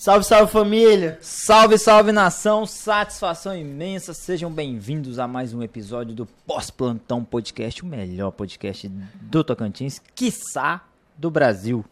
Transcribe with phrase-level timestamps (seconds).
[0.00, 1.18] Salve, salve família!
[1.20, 2.64] Salve, salve nação!
[2.64, 4.14] Satisfação imensa!
[4.14, 10.86] Sejam bem-vindos a mais um episódio do Pós-Plantão Podcast, o melhor podcast do Tocantins, quiçá
[11.18, 11.84] do Brasil,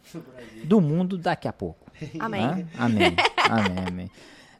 [0.64, 1.92] do mundo daqui a pouco.
[2.18, 2.46] Amém.
[2.46, 2.66] Hã?
[2.78, 3.14] Amém.
[3.46, 4.10] Amém, amém.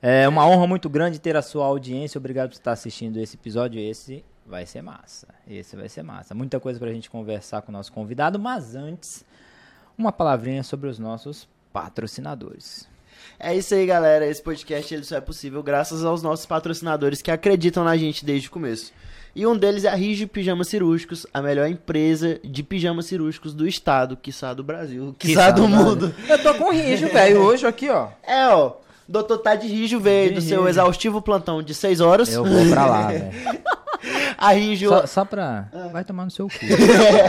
[0.03, 2.19] É uma honra muito grande ter a sua audiência.
[2.19, 3.81] Obrigado por estar assistindo esse episódio.
[3.81, 5.27] Esse vai ser massa.
[5.49, 6.35] Esse vai ser massa.
[6.35, 9.25] Muita coisa pra gente conversar com o nosso convidado, mas antes,
[9.97, 12.87] uma palavrinha sobre os nossos patrocinadores.
[13.39, 14.27] É isso aí, galera.
[14.27, 18.49] Esse podcast ele só é possível graças aos nossos patrocinadores que acreditam na gente desde
[18.49, 18.93] o começo.
[19.35, 23.69] E um deles é a Rígio Pijamas Cirúrgicos, a melhor empresa de pijamas cirúrgicos do
[23.69, 26.13] estado, quiçá do Brasil, quiçá do mundo.
[26.29, 28.09] Eu tô com rijo, velho, hoje aqui, ó.
[28.27, 28.73] É, ó.
[29.09, 32.33] Doutor Tade Rígio veio do seu exaustivo plantão de 6 horas.
[32.33, 33.31] Eu vou pra lá, velho.
[34.37, 34.91] A Rígio.
[34.91, 35.69] Só, só pra.
[35.93, 36.55] Vai tomar no seu cu.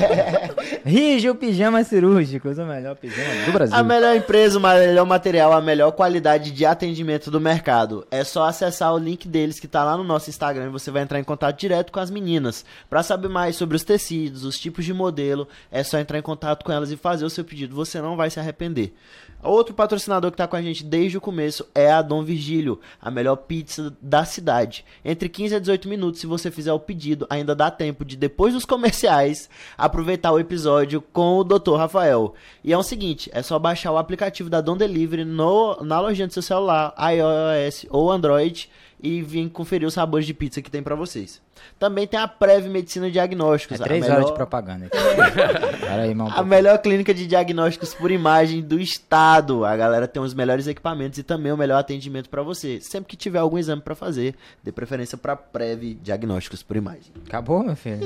[0.85, 3.75] Rígio Pijamas Cirúrgicos, o melhor pijama do Brasil.
[3.75, 8.05] A melhor empresa, o melhor material, a melhor qualidade de atendimento do mercado.
[8.11, 11.01] É só acessar o link deles que tá lá no nosso Instagram e você vai
[11.01, 12.63] entrar em contato direto com as meninas.
[12.89, 16.63] Pra saber mais sobre os tecidos, os tipos de modelo, é só entrar em contato
[16.63, 17.75] com elas e fazer o seu pedido.
[17.75, 18.94] Você não vai se arrepender.
[19.41, 23.09] Outro patrocinador que tá com a gente desde o começo é a Dom Virgílio, a
[23.09, 24.83] melhor pizza da cidade.
[25.03, 28.53] Entre 15 a 18 minutos, se você fizer o pedido, ainda dá tempo de, depois
[28.53, 31.75] dos comerciais, aproveitar o episódio com o Dr.
[31.75, 32.33] Rafael.
[32.64, 36.28] E é o seguinte, é só baixar o aplicativo da Dom Delivery no, na lojinha
[36.28, 38.69] do seu celular, iOS ou Android,
[39.02, 41.42] e vir conferir os sabores de pizza que tem pra vocês.
[41.78, 43.80] Também tem a Prev Medicina Diagnósticos.
[43.80, 44.97] É três melhor- horas de propaganda aqui.
[45.89, 46.31] Aí, mano.
[46.36, 49.66] a melhor clínica de diagnósticos por imagem do estado.
[49.66, 52.80] A galera tem os melhores equipamentos e também o melhor atendimento pra você.
[52.81, 57.11] Sempre que tiver algum exame pra fazer, dê preferência pra Prev Diagnósticos por imagem.
[57.28, 58.00] Acabou, meu filho?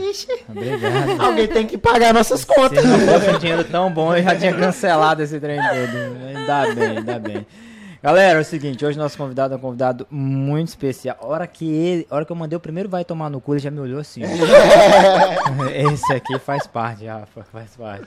[0.50, 1.22] Obrigado.
[1.22, 2.84] Alguém tem que pagar nossas Se contas.
[2.84, 6.26] não fosse um dinheiro tão bom, eu já tinha cancelado esse trem todo.
[6.28, 7.46] Ainda bem, ainda bem.
[8.04, 11.16] Galera, é o seguinte, hoje nosso convidado é um convidado muito especial.
[11.22, 13.54] A hora que ele, a hora que eu mandei o primeiro vai tomar no cu,
[13.54, 14.20] ele já me olhou assim.
[15.74, 18.06] Esse aqui faz parte, Rafa, faz parte.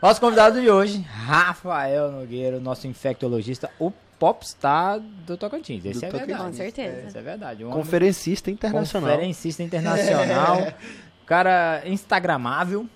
[0.00, 5.84] Nosso convidado de hoje, Rafael Nogueira, nosso infectologista, o popstar do Tocantins.
[5.84, 6.26] Esse Do é Tocantins.
[6.26, 6.50] verdade.
[6.50, 7.06] Com certeza.
[7.08, 7.64] Esse é verdade.
[7.66, 9.10] Um Conferencista internacional.
[9.10, 10.72] Conferencista internacional.
[11.26, 12.86] Cara instagramável,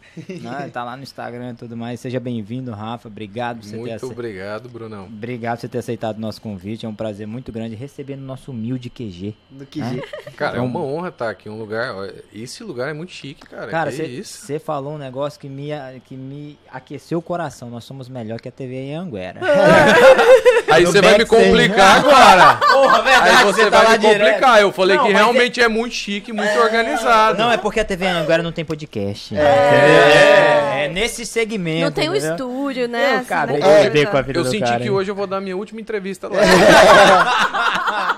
[0.40, 0.68] né?
[0.72, 1.98] Tá lá no Instagram e tudo mais.
[1.98, 3.08] Seja bem-vindo, Rafa.
[3.08, 5.04] Obrigado por você ter Muito obrigado, Brunão.
[5.06, 6.84] Obrigado por você ter aceitado o nosso convite.
[6.84, 9.34] É um prazer muito grande receber no nosso humilde QG.
[9.50, 10.06] No que jeito.
[10.36, 11.94] Cara, é Então- uma honra estar aqui em um lugar.
[12.32, 13.70] Esse lugar é muito chique, cara.
[13.70, 15.68] Cara, você você falou um negócio que me,
[16.04, 17.70] que me aqueceu o coração.
[17.70, 19.40] Nós somos melhor que a TV Anguera.
[20.70, 22.54] Aí no você vai me complicar agora.
[22.54, 24.60] Porra, Aí você vai tá me complicar.
[24.60, 25.68] Eu falei Não, que mas realmente é...
[25.68, 27.38] muito chique, muito organizado.
[27.38, 29.36] Não, é porque a TV Anguera não tem podcast.
[29.36, 31.84] É, é nesse segmento.
[31.84, 32.32] Não tem um entendeu?
[32.32, 33.02] estúdio, né?
[33.02, 33.82] Eu assim, acabei de né?
[33.84, 34.90] beber com a vida Eu do senti cara, que hein?
[34.90, 36.38] hoje eu vou dar minha última entrevista lá.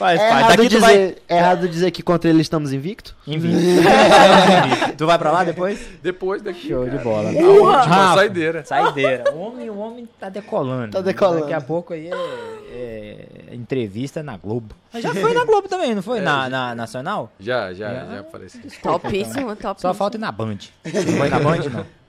[0.00, 0.38] Faz É parte.
[0.44, 0.92] errado, Daqui tu vai...
[0.98, 3.14] dizer, é errado dizer que contra ele estamos invicto?
[3.28, 3.82] Invicto.
[4.96, 5.78] tu vai pra lá depois?
[6.02, 6.68] Depois daqui.
[6.68, 7.02] Show de cara.
[7.04, 7.28] bola.
[7.28, 8.64] A última Rafa, saideira.
[8.64, 9.24] Saideira.
[9.34, 10.92] O homem, o homem tá decolando.
[10.92, 11.40] Tá decolando.
[11.42, 14.74] Daqui a pouco aí é, é entrevista na Globo.
[14.90, 16.18] Mas já foi na Globo também, não foi?
[16.18, 17.30] É, na, já- na Nacional?
[17.38, 18.04] Já, já, Já.
[18.06, 18.60] já apareceu.
[18.82, 19.74] Topíssimo, topíssimo.
[19.78, 20.56] Só falta ir na Band.
[20.84, 21.99] Não foi na Band, não?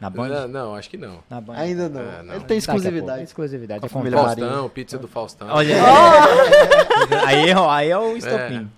[0.00, 0.28] Na Band?
[0.28, 1.18] Não, não, acho que não.
[1.28, 1.54] Na Band.
[1.56, 2.00] Ainda não.
[2.00, 2.34] É, não.
[2.34, 2.54] Ele tem a pouco.
[2.54, 3.22] exclusividade.
[3.24, 3.80] Exclusividade.
[3.80, 4.18] Com a É família.
[4.18, 5.48] Faustão, pizza do Faustão.
[5.50, 7.44] Olha aí.
[7.44, 8.68] aí, ó, aí é o estopim.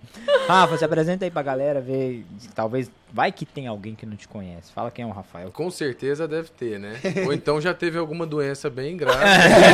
[0.48, 2.24] Rafa, se apresenta aí pra galera ver.
[2.54, 2.90] Talvez.
[3.12, 4.72] Vai que tem alguém que não te conhece.
[4.72, 5.50] Fala quem é o Rafael.
[5.50, 6.94] Com certeza deve ter, né?
[7.26, 9.18] Ou então já teve alguma doença bem grave.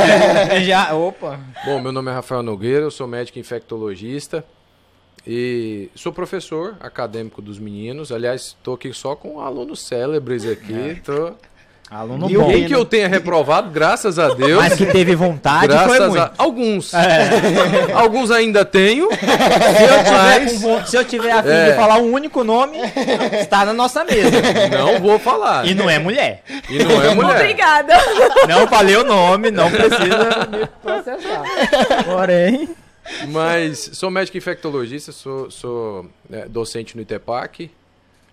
[0.65, 0.93] Já.
[0.95, 1.39] Opa!
[1.63, 4.43] Bom, meu nome é Rafael Nogueira, eu sou médico infectologista
[5.27, 8.11] e sou professor acadêmico dos meninos.
[8.11, 11.01] Aliás, estou aqui só com alunos célebres aqui.
[11.03, 11.33] Tô...
[11.89, 12.47] Aluno E o bom.
[12.49, 14.57] Nem que eu tenha reprovado, graças a Deus.
[14.61, 16.21] Mas que teve vontade foi graças muito.
[16.21, 16.93] a alguns.
[16.93, 17.29] É.
[17.93, 19.07] Alguns ainda tenho.
[19.15, 19.23] Se
[19.85, 20.39] eu tiver,
[20.81, 21.69] Mas- se eu tiver a fim É.
[21.71, 22.77] de falar um único nome,
[23.39, 24.29] está na nossa mesa.
[24.77, 25.65] Não vou falar.
[25.65, 26.43] E não é mulher.
[26.69, 27.35] E não é mulher.
[27.39, 27.93] Obrigada.
[28.49, 31.43] Não falei o nome, não precisa me processar.
[32.03, 32.67] Porém.
[33.29, 37.71] Mas sou médico infectologista, sou, sou é, docente no ITEPAC.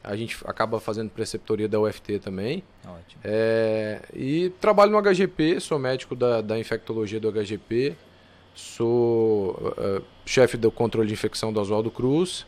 [0.03, 2.63] A gente acaba fazendo preceptoria da UFT também.
[2.85, 3.21] Ótimo.
[3.25, 7.97] É, e trabalho no HGP, sou médico da, da infectologia do HGP,
[8.55, 12.47] sou eh, chefe do controle de infecção do Oswaldo Cruz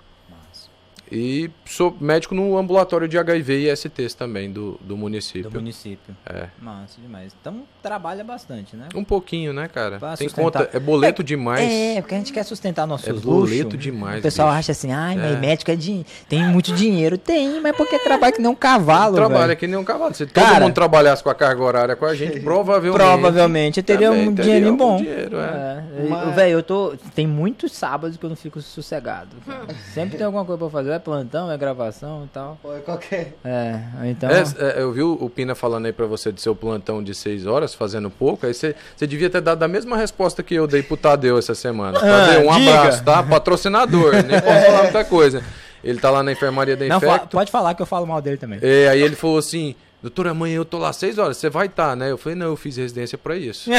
[1.10, 5.48] E sou médico no ambulatório de HIV e STs também do, do município.
[5.50, 6.16] Do município.
[6.26, 6.46] É.
[6.60, 7.32] Massa demais.
[7.40, 8.88] Então trabalha bastante, né?
[8.94, 9.98] Um pouquinho, né, cara?
[10.00, 10.64] Pra Tem sustentar.
[10.64, 11.70] conta, é boleto demais.
[11.70, 13.24] É, porque a gente quer sustentar nossos É luxos.
[13.30, 14.58] boleto demais, O pessoal bicho.
[14.58, 15.16] acha assim, ai, É.
[15.18, 16.04] mas médico é din...
[16.28, 17.16] tem muito dinheiro.
[17.16, 19.58] Tem, mas porque trabalha que nem um cavalo, Trabalha velho.
[19.60, 20.12] que nem um cavalo.
[20.14, 22.96] Se Cara- todo mundo trabalhasse com a carga horária com a gente, provavelmente.
[23.00, 24.96] Provavelmente teria também um teria dinheirinho algum bom.
[24.96, 25.84] dinheiro, é.
[25.98, 26.94] É, Mas- Velho, eu tô.
[27.14, 29.36] Tem muitos sábados que eu não fico sossegado.
[29.46, 29.66] cara.
[29.94, 30.95] Sempre tem alguma coisa pra fazer.
[30.96, 32.58] É plantão, é gravação e tal.
[32.62, 33.34] Foi qualquer.
[33.44, 34.30] É, então.
[34.30, 37.44] É, é, eu vi o Pina falando aí pra você de seu plantão de seis
[37.46, 40.82] horas, fazendo pouco, aí você você devia ter dado a mesma resposta que eu dei
[40.82, 42.00] pro Tadeu essa semana.
[42.00, 42.78] Tadeu, um Ah, diga.
[42.80, 43.22] abraço, tá?
[43.22, 45.42] Patrocinador, nem posso falar muita coisa.
[45.84, 47.28] Ele tá lá na enfermaria da não, Infecto.
[47.36, 48.58] pode falar que eu falo mal dele também.
[48.62, 51.94] É, aí ele falou assim, doutor, amanhã eu tô lá seis horas, você vai estar,
[51.94, 52.10] né?
[52.10, 53.70] Eu falei, não, eu fiz residência pra isso.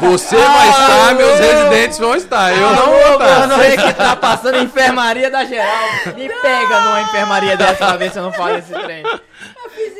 [0.00, 3.48] você vai estar, meus residentes vão estar, eu não vou estar.
[3.48, 8.10] Você que tá passando em enfermaria da geral, me pega numa enfermaria dessa pra ver
[8.10, 9.02] se eu não falo esse trem.
[9.04, 9.92] Eu fiz,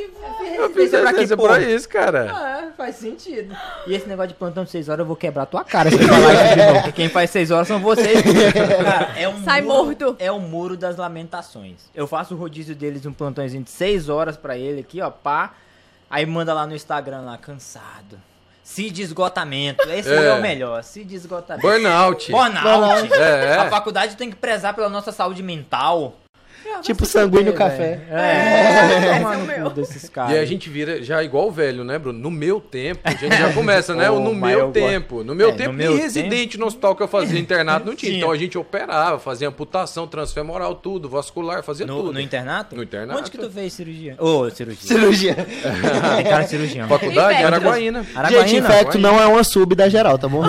[0.62, 2.30] Eu fiz residência pra isso, cara.
[2.32, 3.56] Ah, faz sentido.
[3.86, 6.06] E esse negócio de plantão de 6 horas eu vou quebrar tua cara se você
[6.06, 6.72] falar isso de novo.
[6.74, 8.22] Porque quem faz 6 horas são vocês.
[8.84, 10.16] Cara, é um Sai muro, morto.
[10.18, 11.80] É o muro das lamentações.
[11.94, 15.52] Eu faço o rodízio deles, um plantãozinho de 6 horas pra ele aqui, ó, pá.
[16.10, 18.20] Aí manda lá no Instagram lá, cansado.
[18.62, 19.82] Se de esgotamento.
[19.90, 20.32] Esse é, É.
[20.34, 20.82] o melhor.
[20.84, 21.66] Se de esgotamento.
[21.66, 22.30] Burnout.
[22.30, 23.12] Burnout.
[23.14, 23.56] É, é.
[23.56, 26.14] A faculdade tem que prezar pela nossa saúde mental.
[26.82, 28.00] Tipo sanguíneo café.
[28.10, 30.32] É, é o no cu desses caras.
[30.34, 32.18] E a gente vira já igual o velho, né, Bruno?
[32.18, 34.10] No meu tempo, a gente já começa, né?
[34.10, 35.22] Oh, o no meu tempo.
[35.22, 37.94] No meu É, no tempo, meu e residente no hospital que eu fazia internato não
[37.94, 38.16] tinha.
[38.16, 42.12] Então a gente operava, fazia amputação, transfemoral, tudo, vascular, fazia No, tudo.
[42.12, 42.74] no internato?
[42.76, 43.18] No internato.
[43.20, 44.16] Onde que tu fez cirurgia?
[44.18, 44.88] Ô, cirurgia.
[44.88, 45.34] Cirurgia.
[46.16, 46.88] Tem cara de cirurgião.
[46.88, 47.42] Faculdade.
[47.42, 48.06] Araguaína.
[48.14, 48.48] Araguaína.
[48.48, 50.42] Gente, infecto não é uma sub da geral, tá bom?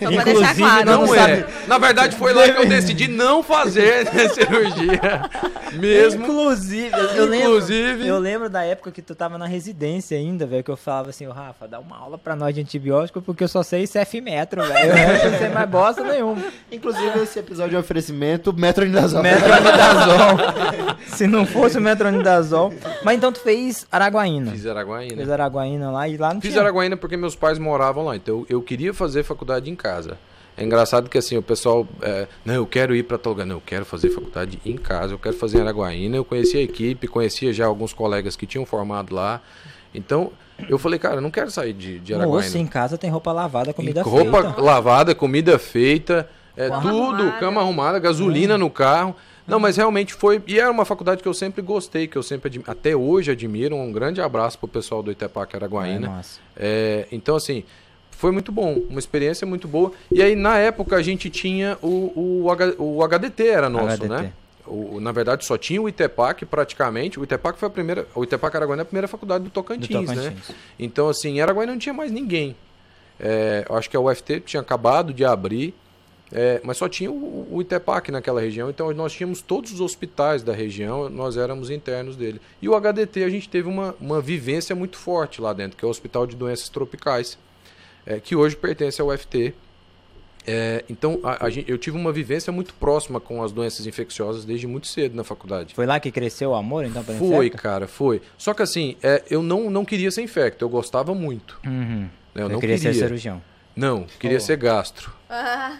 [0.00, 0.84] Só pra deixar Inclusive, claro.
[0.90, 1.46] não é.
[1.66, 5.00] Na verdade, foi lá que eu decidi não fazer cirurgia.
[5.74, 6.24] Mesmo.
[6.24, 8.06] Inclusive, eu, lembro, Inclusive.
[8.06, 11.26] eu lembro da época que tu tava na residência ainda, velho, que eu falava assim,
[11.26, 14.62] ô Rafa, dá uma aula pra nós de antibiótico, porque eu só sei CF metro,
[14.62, 14.94] velho.
[14.94, 16.42] O eu não sei mais bosta nenhuma.
[16.70, 19.22] Inclusive, esse episódio é um oferecimento metronidazol.
[19.22, 20.96] Metronidazol.
[21.06, 22.72] Se não fosse o metronidazol.
[23.02, 24.52] Mas então tu fez Araguaína.
[24.52, 25.16] Fiz Araguaína.
[25.16, 26.62] Fez Araguaína lá e lá não Fiz tinha.
[26.62, 30.18] Araguaína porque meus pais moravam lá, então eu, eu queria fazer faculdade em casa.
[30.56, 33.56] É engraçado que assim, o pessoal, é, não, eu quero ir para tal lugar, não,
[33.56, 37.08] eu quero fazer faculdade em casa, eu quero fazer em Araguaína, eu conhecia a equipe,
[37.08, 39.42] conhecia já alguns colegas que tinham formado lá,
[39.92, 40.30] então
[40.68, 42.44] eu falei, cara, eu não quero sair de, de Araguaína.
[42.46, 44.60] Moço, em casa tem roupa lavada, comida E roupa feita.
[44.62, 47.40] lavada, comida feita, é, Cama tudo, arrumada.
[47.40, 49.14] cama arrumada, gasolina no carro.
[49.46, 50.40] Não, mas realmente foi.
[50.46, 53.74] E era uma faculdade que eu sempre gostei, que eu sempre admi- até hoje admiro.
[53.76, 56.22] Um grande abraço pro pessoal do Itepac Araguaína.
[56.56, 57.02] É.
[57.02, 57.62] É, então, assim,
[58.14, 59.92] foi muito bom, uma experiência muito boa.
[60.10, 64.08] E aí, na época, a gente tinha o, o, o HDT, era nosso, HDT.
[64.08, 64.32] né?
[64.66, 67.20] O, na verdade, só tinha o Itepac praticamente.
[67.20, 68.06] O Itepac foi a primeira.
[68.14, 70.22] O Itepac Araguaína é a primeira faculdade do Tocantins, Do né?
[70.30, 70.56] Tocantins.
[70.78, 72.56] Então, assim, em Araguaína não tinha mais ninguém.
[73.20, 75.74] É, eu acho que a UFT tinha acabado de abrir,
[76.32, 78.70] é, mas só tinha o, o Itepac naquela região.
[78.70, 82.40] Então, nós tínhamos todos os hospitais da região, nós éramos internos dele.
[82.62, 85.86] E o HDT, a gente teve uma, uma vivência muito forte lá dentro, que é
[85.86, 87.38] o Hospital de Doenças Tropicais,
[88.06, 89.54] é, que hoje pertence ao UFT.
[90.46, 94.66] É, então, a- a eu tive uma vivência muito próxima com as doenças infecciosas desde
[94.66, 95.74] muito cedo na faculdade.
[95.74, 97.62] Foi lá que cresceu o amor, então, pra Foi, infecta?
[97.62, 98.20] cara, foi.
[98.36, 101.58] Só que assim, é, eu não, não queria ser infecto, eu gostava muito.
[101.64, 102.02] Uhum.
[102.02, 102.10] né?
[102.34, 102.92] Eu, Eu, não queria, queria.
[102.92, 103.42] ser cirurgião.
[103.74, 104.40] Não, queria Oh.
[104.40, 105.10] ser gastro.
[105.30, 105.78] Ah,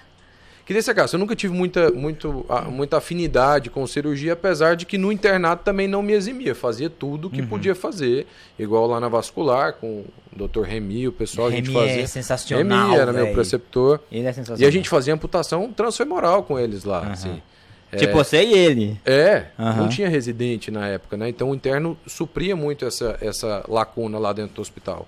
[0.66, 1.16] Queria ser gastro.
[1.16, 5.62] Eu nunca tive muita, muito, a- muita afinidade com cirurgia, apesar de que no internato
[5.62, 6.54] também não me eximia.
[6.54, 7.46] Fazia tudo que Uhum.
[7.48, 8.26] podia fazer.
[8.58, 10.62] Igual lá na vascular, com o Dr.
[10.62, 12.06] Remy, o pessoal, a gente Remy é fazia.
[12.06, 13.34] sensacional, Remy era meu véi.
[13.34, 14.00] preceptor.
[14.10, 14.62] Ele é sensacional.
[14.62, 17.12] E a gente fazia amputação transfemoral com eles lá, Aham.
[17.12, 17.42] assim.
[17.96, 19.00] Tipo, você e ele.
[19.04, 19.82] É, Aham.
[19.82, 21.28] não tinha residente na época, né?
[21.28, 25.06] Então o interno supria muito essa, essa lacuna lá dentro do hospital.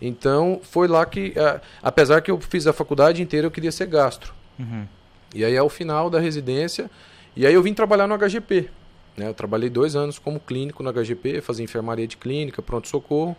[0.00, 3.86] Então foi lá que, ah, apesar que eu fiz a faculdade inteira, eu queria ser
[3.86, 4.32] gastro.
[4.58, 4.86] Uhum.
[5.34, 6.90] E aí ao final da residência,
[7.34, 8.68] e aí eu vim trabalhar no HGP.
[9.16, 9.28] Né?
[9.28, 13.36] Eu trabalhei dois anos como clínico no HGP, fazia enfermaria de clínica, pronto-socorro.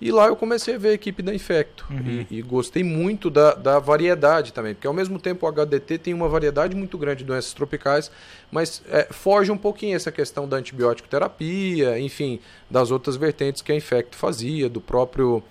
[0.00, 1.86] E lá eu comecei a ver a equipe da Infecto.
[1.88, 2.26] Uhum.
[2.30, 6.12] E, e gostei muito da, da variedade também, porque ao mesmo tempo o HDT tem
[6.14, 8.10] uma variedade muito grande de doenças tropicais,
[8.50, 13.72] mas é, foge um pouquinho essa questão da antibiótico terapia, enfim, das outras vertentes que
[13.72, 15.42] a Infecto fazia, do próprio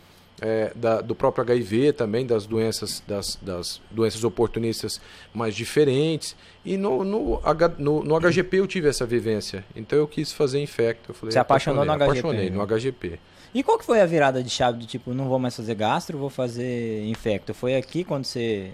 [0.45, 4.99] é, da- do próprio HIV também, das doenças, das, das doenças oportunistas
[5.33, 6.35] mais diferentes.
[6.65, 7.39] E no, no,
[7.79, 9.63] no- no HGP eu tive essa vivência.
[9.75, 11.11] Então eu quis fazer infecto.
[11.11, 12.55] Eu falei, Você apaixonou no HGP, Apaixonei né?
[12.57, 13.19] no HGP.
[13.53, 16.17] E qual que foi a virada de chave do tipo, não vou mais fazer gastro,
[16.17, 17.53] vou fazer infecto?
[17.53, 18.71] Foi aqui quando você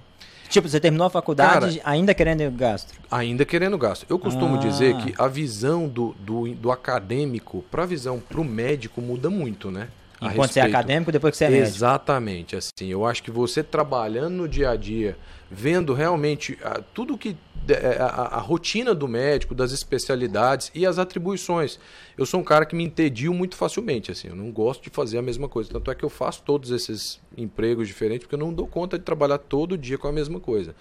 [0.49, 2.97] Tipo, você terminou a faculdade ainda querendo gastro.
[3.11, 4.07] Ainda querendo gasto.
[4.09, 4.57] Eu costumo Ah.
[4.57, 9.29] dizer que a visão do, do, do acadêmico para a visão para o médico muda
[9.29, 9.89] muito, né?
[10.21, 11.67] A Enquanto você é acadêmico, depois que você é médico.
[11.67, 15.17] Exatamente, assim, eu acho que você trabalhando no dia a dia,
[15.49, 17.37] vendo realmente ah, tudo que
[17.69, 21.79] é, a, a- a rotina do médico, das especialidades e as atribuições.
[22.17, 25.17] Eu sou um cara que me entedio muito facilmente, assim, eu não gosto de fazer
[25.17, 28.53] a mesma coisa, tanto é que eu faço todos esses empregos diferentes porque eu não
[28.53, 30.75] dou conta de trabalhar todo dia com a mesma coisa.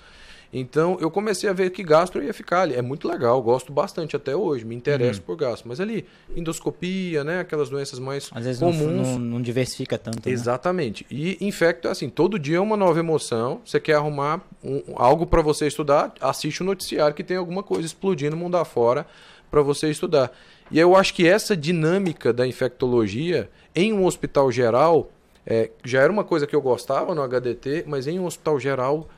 [0.53, 2.75] Então eu comecei a ver que gastro ia ficar ali.
[2.75, 4.79] É muito legal, gosto bastante até hoje, me Uhum.
[4.79, 5.69] interesso por gastro.
[5.69, 7.41] Mas ali, endoscopia, né?
[7.41, 9.09] Aquelas doenças mais Às vezes comuns.
[9.09, 10.27] não, não diversifica tanto.
[10.27, 10.33] né?
[10.33, 11.07] Exatamente.
[11.11, 13.61] E infecto é assim, todo dia é uma nova emoção.
[13.65, 17.85] Você quer arrumar um- algo para você estudar, assiste o noticiário que tem alguma coisa
[17.87, 19.07] explodindo mundo afora
[19.51, 20.33] para você estudar.
[20.71, 25.11] E eu acho que essa dinâmica da infectologia em um hospital geral
[25.47, 29.09] é, já era uma coisa que eu gostava no HDT, mas em um hospital geral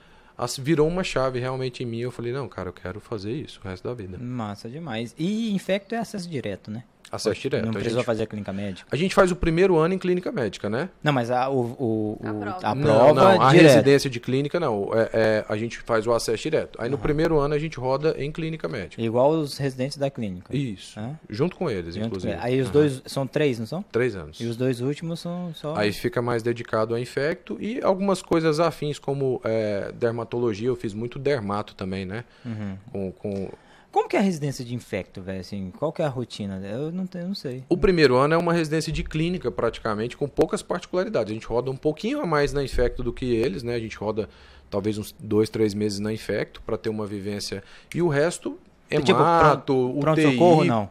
[0.58, 1.98] virou uma chave realmente em mim.
[2.00, 4.18] Eu falei, não, cara, eu quero fazer isso o resto da vida.
[4.18, 5.14] Massa demais.
[5.18, 6.84] E infecto é acesso direto, né?
[7.12, 7.62] Acesso direto.
[7.64, 8.86] Não A precisou gente, fazer a clínica médica.
[8.90, 10.88] a gente faz o primeiro ano em clínica médica, né?
[11.02, 12.58] Não, mas a, o, o, o- A prova.
[12.62, 13.62] a Não, prova não, a direto.
[13.72, 14.90] residência de clínica não.
[14.94, 16.80] É, é, a gente faz o acesso direto.
[16.80, 19.02] Aí no primeiro ano a gente roda em clínica médica.
[19.02, 20.54] Igual os residentes da clínica.
[20.56, 20.98] Isso.
[21.00, 21.18] Hã?
[21.28, 22.34] Junto com eles, Junto inclusive.
[22.34, 22.72] com- Aí os Aham.
[22.72, 23.82] dois são três, não são?
[23.90, 24.40] Três anos.
[24.40, 25.74] E os dois últimos são só.
[25.76, 30.68] Aí fica mais dedicado a infecto e algumas coisas afins, como é, dermatologia.
[30.68, 32.24] Eu fiz muito dermato também, né?
[32.44, 32.76] Uhum.
[32.92, 33.50] Com, com...
[33.92, 35.40] Como que é a residência de infecto, velho?
[35.40, 36.60] Assim, qual que é a rotina?
[36.64, 37.64] Eu não, tenho, não sei.
[37.68, 41.30] O primeiro ano é uma residência de clínica, praticamente, com poucas particularidades.
[41.30, 43.74] A gente roda um pouquinho a mais na infecto do que eles, né?
[43.74, 44.28] A gente roda
[44.70, 47.64] talvez uns dois, três meses na infecto para ter uma vivência.
[47.92, 48.56] E o resto
[48.88, 50.88] é tipo, mato, pronto, UTI, socorro não.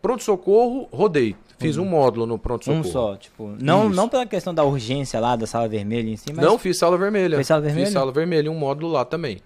[0.00, 1.34] Pronto-socorro, rodei.
[1.58, 2.80] Fiz um módulo no pronto-socorro.
[2.80, 3.96] Um só, tipo, não, Isso.
[3.96, 6.96] não pela questão da urgência lá da sala vermelha em si, mas Não, fiz sala
[6.96, 7.34] vermelha.
[7.34, 7.86] Fez sala vermelha?
[7.86, 9.40] Fiz sala vermelha, um módulo lá também.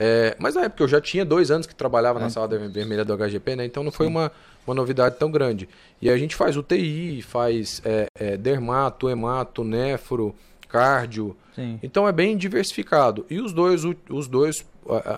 [0.00, 2.22] É, mas na época eu já tinha dois anos que trabalhava Ah.
[2.22, 3.64] na sala vermelha do HGP, né?
[3.64, 4.30] Então não foi uma,
[4.66, 5.68] uma novidade tão grande.
[6.00, 10.34] E a gente faz UTI, faz é, é, dermato, hemato, nefro,
[10.68, 11.36] cardio.
[11.54, 11.78] sim.
[11.82, 13.26] Então é bem diversificado.
[13.28, 14.64] E os dois, os dois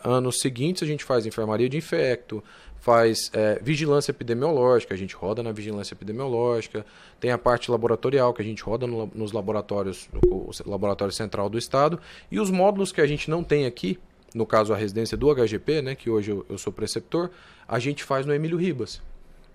[0.04, 2.42] anos seguintes a gente faz enfermaria de infecto,
[2.80, 6.86] faz é, vigilância epidemiológica, a gente roda na vigilância epidemiológica,
[7.20, 11.58] tem a parte laboratorial que a gente roda no- nos laboratórios, o laboratório central do
[11.58, 13.98] estado, e os módulos que a gente não tem aqui,
[14.34, 17.30] no caso a residência do HGP, né, que hoje eu, eu sou preceptor,
[17.66, 19.00] a gente faz no Emílio Ribas.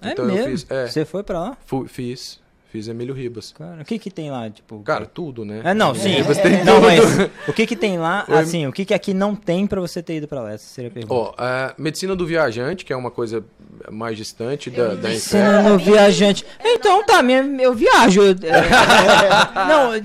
[0.01, 0.51] É Então eu mesmo?
[0.51, 1.57] fiz, é, Você foi pra lá?
[1.65, 2.39] fu- fiz,
[2.75, 3.53] fiz Emílio Ribas.
[3.57, 4.81] Cara, o que que tem lá, tipo...
[4.81, 5.61] Cara, tudo, né?
[5.63, 6.09] É, não, sim.
[6.09, 6.87] Ribas tem não, tudo.
[6.87, 10.03] mas o que que tem lá, assim, o que que aqui não tem pra você
[10.03, 10.51] ter ido pra lá?
[10.51, 11.13] Essa seria a pergunta.
[11.13, 13.45] Ó, a medicina do viajante, que é uma coisa
[13.89, 15.39] mais distante da, da infecção.
[15.39, 16.45] Medicina no viajante.
[16.61, 17.21] Então tá,
[17.61, 18.21] eu viajo.
[18.23, 19.99] É, não, é,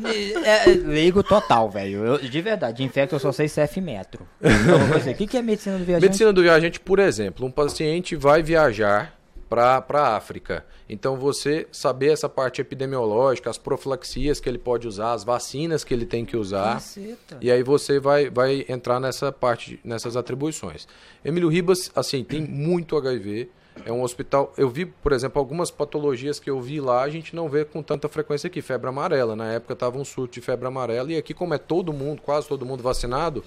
[0.44, 2.04] é, leigo total, velho.
[2.04, 4.26] Eu- De verdade, infecto eu só sei CF metro.
[4.40, 6.02] Então, o que, que é medicina do viajante?
[6.06, 9.19] Medicina do viajante, por exemplo, um paciente vai viajar
[9.50, 10.64] para a África.
[10.88, 15.92] Então, você saber essa parte epidemiológica, as profilaxias que ele pode usar, as vacinas que
[15.92, 16.74] ele tem que usar.
[16.74, 17.38] Caceta.
[17.40, 20.86] E aí você vai, vai entrar nessa parte, nessas atribuições.
[21.24, 23.50] Emílio Ribas, assim, tem muito HIV.
[23.84, 24.52] É um hospital.
[24.56, 27.82] Eu vi, por exemplo, algumas patologias que eu vi lá, a gente não vê com
[27.82, 28.62] tanta frequência aqui.
[28.62, 29.34] Febre amarela.
[29.34, 31.10] Na época estava um surto de febre amarela.
[31.10, 33.42] E aqui, como é todo mundo, quase todo mundo vacinado,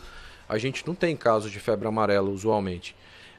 [0.49, 2.95] a gente não tem casos de febre amarela usualmente.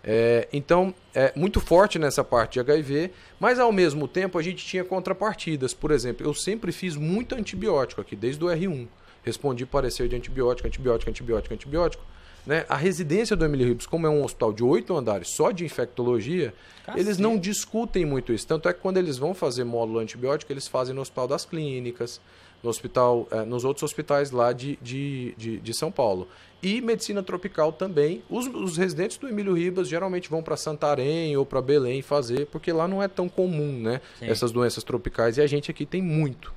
[0.07, 4.65] É, então, é muito forte nessa parte de HIV, mas ao mesmo tempo a gente
[4.65, 5.73] tinha contrapartidas.
[5.73, 8.87] Por exemplo, eu sempre fiz muito antibiótico aqui, desde o R1.
[9.23, 12.05] Respondi parecer de antibiótico, antibiótico, antibiótico, antibiótico.
[12.47, 12.67] Né?
[12.69, 16.53] A residência do Emílio Ribas, como é um hospital de oito andares só de infectologia,
[16.95, 18.47] eles não discutem muito isso.
[18.47, 22.21] Tanto é que quando eles vão fazer módulo antibiótico, eles fazem no Hospital das Clínicas,
[22.63, 26.29] no hospital, eh, nos outros hospitais lá de, de, de, de São Paulo.
[26.65, 28.23] E medicina tropical também.
[28.29, 32.73] Os, os residentes do Emílio Ribas geralmente vão para Santarém ou para Belém fazer, porque
[32.73, 34.01] lá não é tão comum, né?
[34.19, 34.27] Sim.
[34.27, 35.37] Essas doenças tropicais.
[35.37, 36.53] E a gente aqui tem muito.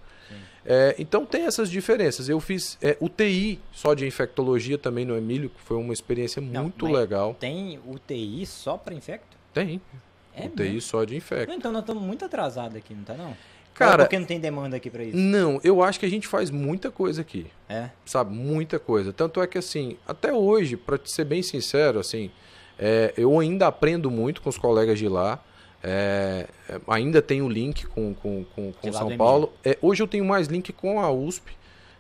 [0.69, 2.27] É, então tem essas diferenças.
[2.27, 6.63] Eu fiz é, UTI só de infectologia também no Emílio, que foi uma experiência Não,
[6.63, 7.33] muito legal.
[7.39, 9.37] Tem UTI só pra infecto?
[9.53, 9.79] Tem.
[10.35, 10.81] É UTI mesmo?
[10.81, 11.53] só de infecto.
[11.53, 13.35] Então nós estamos muito atrasados aqui, não tá não?
[13.77, 15.15] Cara- Ou porque não tem demanda aqui pra isso?
[15.15, 17.45] Não, eu acho que a gente faz muita coisa aqui.
[17.69, 17.89] É.
[18.05, 18.33] sabe?
[18.33, 19.13] Muita coisa.
[19.13, 22.31] Tanto é que, assim, até hoje, para ser bem sincero, assim,
[22.79, 25.43] é, eu ainda aprendo muito com os colegas de lá.
[25.83, 29.53] É, é, ainda tenho link com, com, com, com São Paulo.
[29.63, 31.51] É, hoje eu tenho mais link com a USP,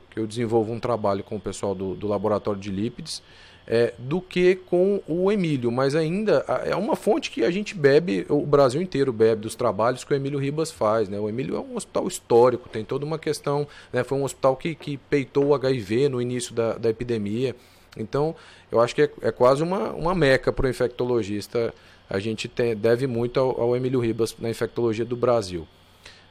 [0.09, 3.21] que eu desenvolvo um trabalho com o pessoal do, do laboratório de lípides,
[3.67, 5.71] é, do que com o Emílio.
[5.71, 10.03] Mas ainda é uma fonte que a gente bebe, o Brasil inteiro bebe dos trabalhos
[10.03, 11.09] que o Emílio Ribas faz.
[11.09, 11.19] Né?
[11.19, 13.67] O Emílio é um hospital histórico, tem toda uma questão.
[13.91, 14.03] Né?
[14.03, 17.55] Foi um hospital que, que peitou o HIV no início da, da epidemia.
[17.97, 18.35] Então,
[18.71, 21.73] eu acho que é, é quase uma, uma meca para o infectologista.
[22.09, 25.67] A gente tem, deve muito ao, ao Emílio Ribas na infectologia do Brasil.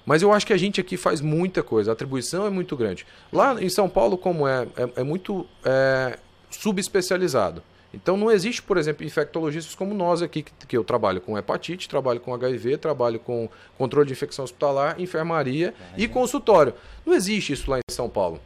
[0.07, 3.05] Mas eu acho que a gente aqui faz muita coisa, a atribuição é muito grande.
[3.33, 6.17] Lá em São Paulo, como é, é, é muito é,
[6.51, 7.63] subespecializado.
[7.95, 11.89] Então não existe, por exemplo, infectologistas como nós aqui, que, que, eu trabalho com hepatite,
[11.89, 13.49] trabalho com HIV, trabalho com
[13.79, 16.75] controle de infecção hospitalar, enfermaria e consultório.
[17.05, 18.41] Não existe isso lá em São Paulo.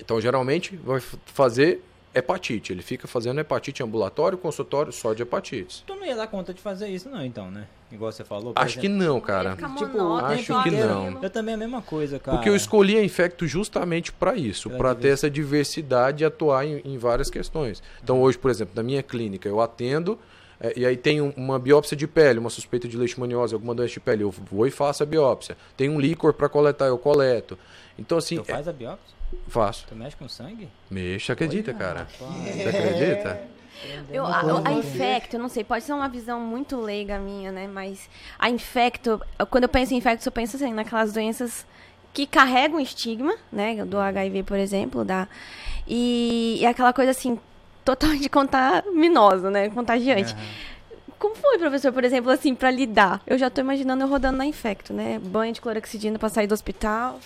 [0.00, 1.82] Então, geralmente, vai fazer
[2.14, 2.72] hepatite.
[2.72, 5.82] Ele fica fazendo hepatite ambulatório, consultório só de hepatites.
[5.86, 7.66] Tu não ia dar conta de fazer isso, não, então, né?
[7.90, 8.52] Igual você falou.
[8.56, 8.80] Acho exemplo.
[8.82, 9.56] que não, cara.
[9.56, 11.22] Tipo, acho que não.
[11.22, 12.36] Eu também é a mesma coisa, cara.
[12.36, 16.80] Porque eu escolhi a Infecto justamente para isso, para ter essa diversidade e atuar em,
[16.84, 17.82] em várias questões.
[18.02, 20.18] Então, hoje, por exemplo, na minha clínica, eu atendo
[20.60, 24.00] é, e aí tem uma biópsia de pele, uma suspeita de leishmaniose, alguma doença de
[24.00, 25.56] pele, eu vou e faço a biópsia.
[25.76, 27.58] Tem um líquor para coletar, eu coleto.
[27.98, 29.14] Então assim, tu faz a biópsia?
[29.48, 29.86] Faço.
[29.88, 30.68] Tu mexe com sangue?
[30.90, 32.08] Mexe, acredita, Olha, cara.
[32.18, 32.54] Rapaz.
[32.54, 33.54] Você acredita?
[34.10, 37.66] Eu, a, a Infecto, eu não sei, pode ser uma visão muito leiga minha, né?
[37.66, 41.66] Mas a Infecto, quando eu penso em Infecto, eu penso assim, naquelas doenças
[42.12, 43.84] que carregam estigma, né?
[43.84, 45.28] Do HIV, por exemplo, da...
[45.86, 47.38] E, e aquela coisa assim,
[47.84, 49.68] totalmente contaminosa, né?
[49.68, 50.32] Contagiante.
[50.32, 50.74] Uhum.
[51.18, 53.20] Como foi, professor, por exemplo, assim, para lidar?
[53.26, 55.18] Eu já tô imaginando eu rodando na Infecto, né?
[55.18, 57.18] Banho de cloroxidina para sair do hospital.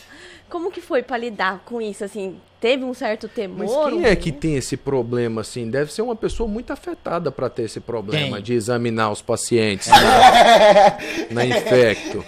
[0.48, 2.40] Como que foi para lidar com isso, assim?
[2.60, 3.58] Teve um certo temor?
[3.58, 5.70] Mas quem é que tem esse problema, assim?
[5.70, 8.42] Deve ser uma pessoa muito afetada para ter esse problema quem?
[8.42, 10.98] de examinar os pacientes na,
[11.30, 12.24] na infecto.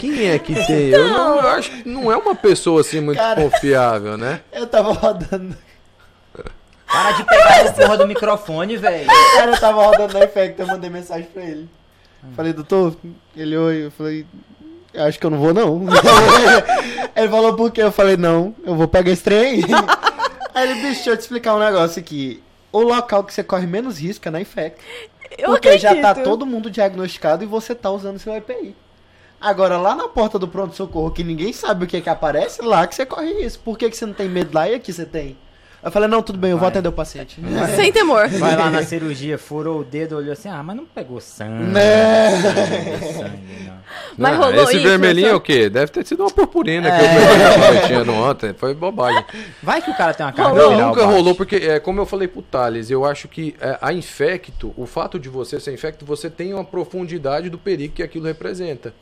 [0.00, 0.88] Quem é que tem?
[0.88, 4.40] Eu, não, eu acho que não é uma pessoa, assim, muito Cara, confiável, né?
[4.52, 5.56] Eu tava rodando...
[6.86, 9.08] Para de pegar a porra do microfone, velho.
[9.08, 11.68] Cara, eu tava rodando na infecto, eu mandei mensagem pra ele.
[12.34, 12.96] Falei, doutor,
[13.36, 14.24] ele oi, eu falei,
[14.96, 15.82] acho que eu não vou não.
[17.14, 17.82] ele falou por quê?
[17.82, 19.62] Eu falei, não, eu vou pegar esse trem aí.
[20.54, 22.42] aí ele, bicho, deixa eu te explicar um negócio aqui.
[22.72, 24.82] O local que você corre menos risco é na infecto.
[25.38, 25.94] Eu porque acredito.
[25.94, 28.74] já tá todo mundo diagnosticado e você tá usando seu EPI.
[29.40, 32.94] Agora, lá na porta do pronto-socorro, que ninguém sabe o que que aparece, lá que
[32.94, 33.58] você corre isso.
[33.60, 35.36] Por que, que você não tem medo lá e aqui você tem?
[35.86, 37.40] Eu falei, não, tudo bem, eu vou atender o paciente.
[37.76, 38.26] Sem temor.
[38.26, 41.62] Vai lá na cirurgia, furou o dedo, olhou assim, ah, mas não pegou sangue.
[41.62, 42.30] Né?
[42.32, 43.76] Não pegou sangue, não.
[44.18, 45.70] Mas rolou Esse isso, vermelhinho é o quê?
[45.70, 46.98] Deve ter sido uma purpurina é.
[46.98, 48.52] que eu peguei no ontem.
[48.52, 49.24] Foi bobagem.
[49.62, 52.26] Vai que o cara tem uma carga Não, nunca rolou, porque, é, como eu falei
[52.26, 56.28] pro Thales, eu acho que é, a infecto, o fato de você ser infecto, você
[56.28, 58.92] tem uma profundidade do perigo que aquilo representa.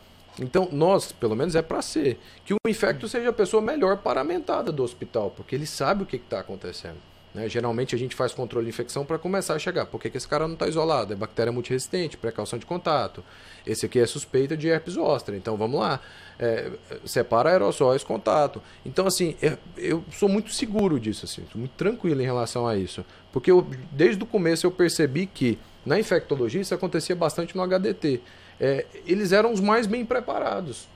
[0.40, 4.73] Então, nós, pelo menos é para ser, que o infecto seja a pessoa melhor paramentada
[4.73, 6.99] do hospital, porque ele sabe o que está acontecendo.
[7.35, 7.49] Né?
[7.49, 9.87] Geralmente a gente faz controle de infecção para começar a chegar.
[9.87, 11.12] Por que, que esse cara não está isolado?
[11.12, 13.25] É bactéria multiresistente, precaução de contato.
[13.66, 15.35] Esse aqui é suspeita de herpes zoster.
[15.35, 16.01] Então vamos lá.
[16.38, 16.70] É,
[17.05, 18.62] separa aerossóis, contato.
[18.87, 23.05] Então, assim, é, eu sou muito seguro disso, assim, muito tranquilo em relação a isso.
[23.33, 28.20] Porque eu, desde o começo eu percebi que na infectologia isso acontecia bastante no HDT
[28.61, 30.88] é, eles eram os mais bem preparados.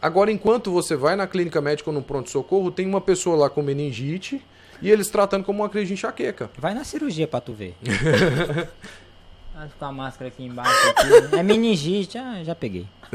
[0.00, 3.62] Agora, enquanto você vai na clínica médica ou no pronto-socorro, tem uma pessoa lá com
[3.62, 4.44] meningite
[4.82, 6.50] e eles tratando como uma crise de enxaqueca.
[6.58, 7.74] Vai na cirurgia pra tu ver.
[9.78, 10.88] Com a máscara aqui embaixo.
[10.90, 11.36] Aqui.
[11.36, 12.86] É meningite, ah, já peguei.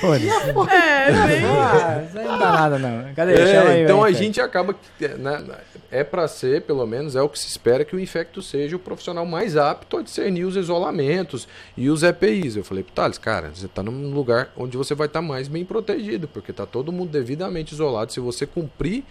[0.00, 0.28] Foda-se.
[0.28, 1.44] É, bem...
[1.44, 3.12] ah, isso aí não dá nada, não.
[3.14, 3.34] Cadê?
[3.34, 4.74] É, aí, então a gente acaba.
[4.98, 5.44] Né,
[5.90, 8.78] é para ser, pelo menos, é o que se espera que o infecto seja o
[8.78, 12.56] profissional mais apto a discernir os isolamentos e os EPIs.
[12.56, 15.48] Eu falei pro Thales, cara, você tá num lugar onde você vai estar tá mais
[15.48, 18.12] bem protegido, porque tá todo mundo devidamente isolado.
[18.12, 19.02] Se você cumprir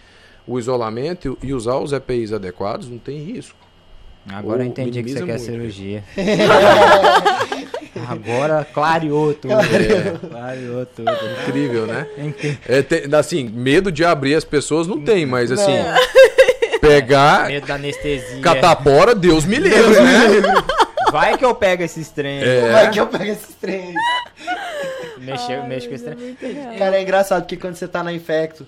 [0.46, 3.58] o isolamento e usar os EPIs adequados, não tem risco.
[4.28, 6.04] Agora eu entendi que você quer cirurgia.
[8.08, 9.54] Agora clareou tudo.
[9.54, 10.28] É.
[10.28, 11.10] Clareou tudo.
[11.42, 12.06] Incrível, né?
[12.68, 15.72] É, tem, assim, medo de abrir as pessoas não tem, mas assim.
[16.80, 17.48] Pegar.
[17.48, 18.40] Medo da anestesia.
[18.40, 20.64] Catapora, Deus me livre, né?
[21.10, 22.42] Vai que eu pego esse trem.
[22.42, 22.70] É.
[22.70, 23.94] Vai que eu pego esse trem.
[25.18, 26.36] Mexer, mexe com esse trem.
[26.78, 28.66] Cara, é engraçado que quando você tá na infecto,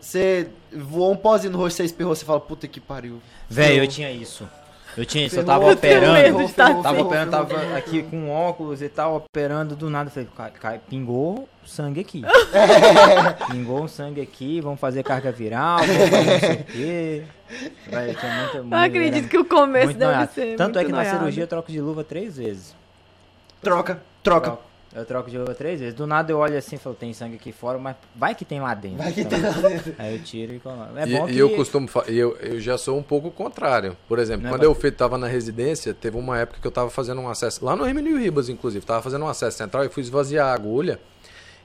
[0.00, 3.20] você voou um pozinho no rosto, você espirrou, você fala, puta que pariu.
[3.48, 4.48] Velho, eu tinha isso.
[4.96, 9.74] Eu tinha isso, eu tava operando, tava operando, tava aqui com óculos e tal, operando,
[9.74, 12.22] do nada, falei, cai, cai, pingou sangue aqui.
[13.50, 17.22] pingou sangue aqui, vamos fazer carga viral, vamos fazer não sei o quê.
[17.90, 20.32] Vai, tinha muita, muito, eu acredito que o começo deve noiado.
[20.32, 21.12] ser Tanto é que noiado.
[21.12, 22.74] na cirurgia eu troco de luva três vezes.
[23.60, 24.50] Troca, troca.
[24.50, 24.73] troca.
[24.94, 25.94] Eu troco de luva três vezes.
[25.94, 28.60] Do nada eu olho assim e falo, tem sangue aqui fora, mas vai que tem
[28.60, 28.98] lá dentro.
[28.98, 29.40] Vai que então.
[29.40, 29.94] tem lá dentro.
[29.98, 30.96] Aí eu tiro e coloco.
[30.96, 31.32] É e, bom que...
[31.32, 33.96] e eu costumo eu, eu já sou um pouco contrário.
[34.06, 36.70] Por exemplo, Não é quando é eu estava na residência, teve uma época que eu
[36.70, 39.88] estava fazendo um acesso, lá no Emílio Ribas, inclusive, estava fazendo um acesso central e
[39.88, 41.00] fui esvaziar a agulha.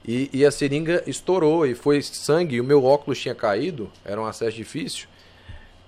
[0.04, 2.56] E, e a seringa estourou e foi sangue.
[2.56, 5.06] E o meu óculos tinha caído, era um acesso difícil.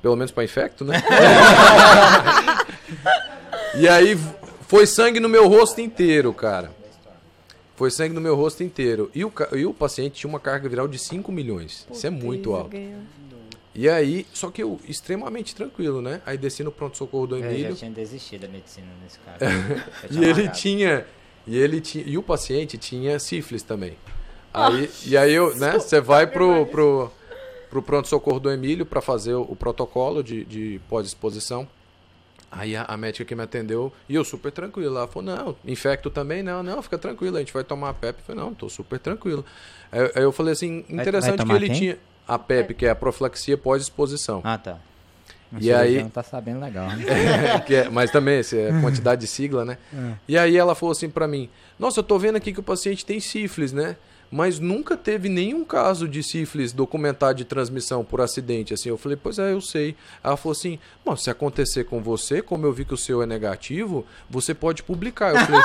[0.01, 1.03] Pelo menos para infecto, né?
[3.75, 4.17] e aí
[4.69, 6.82] foi sangue no meu rosto inteiro, cara.
[7.77, 9.11] Foi sangue no meu rosto inteiro.
[9.15, 11.87] E o, e o paciente tinha uma carga viral de 5 milhões.
[11.91, 12.77] Isso é muito alto.
[13.75, 16.21] E aí, só que eu extremamente tranquilo, né?
[16.27, 17.67] Aí desci no pronto-socorro do Emílio.
[17.67, 19.39] Eu já tinha desistido da medicina nesse caso.
[20.13, 21.07] e ele tinha.
[21.47, 22.05] E ele tinha.
[22.07, 23.97] E o paciente tinha sífilis também.
[24.53, 25.73] Aí, e aí eu, né?
[25.73, 27.11] Você vai pro, pro,
[27.71, 31.67] pro pronto-socorro do Emílio para fazer o, o, protocolo de, de pós-exposição.
[32.55, 34.95] Aí a, a, médica que me atendeu, e eu super tranquilo.
[34.99, 36.43] Ela falou, não, infecto também?
[36.43, 38.19] Não, não, fica tranquilo, a gente vai tomar a PEP.
[38.19, 39.43] Eu falei, não, tô super tranquilo.
[39.91, 41.79] Aí, aí eu falei assim, interessante vai, vai que ele quem?
[41.81, 44.43] tinha a PEP, que é a profilaxia pós-exposição.
[44.45, 44.79] Ah, tá.
[45.51, 47.05] Mas e aí não tá sabendo legal, né?
[47.69, 49.77] é, mas também, essa é quantidade de sigla, né?
[49.93, 50.13] É.
[50.29, 53.05] E aí ela falou assim para mim: "Nossa, eu tô vendo aqui que o paciente
[53.05, 53.97] tem sífilis, né?
[54.33, 58.73] Mas nunca teve nenhum caso de sífilis documentado de transmissão por acidente.
[58.73, 59.95] Assim, eu falei, pois é, eu sei.
[60.25, 63.27] Ela falou assim, Bom, se acontecer com você, como eu vi que o seu é
[63.27, 65.35] negativo, você pode publicar.
[65.35, 65.61] Eu falei,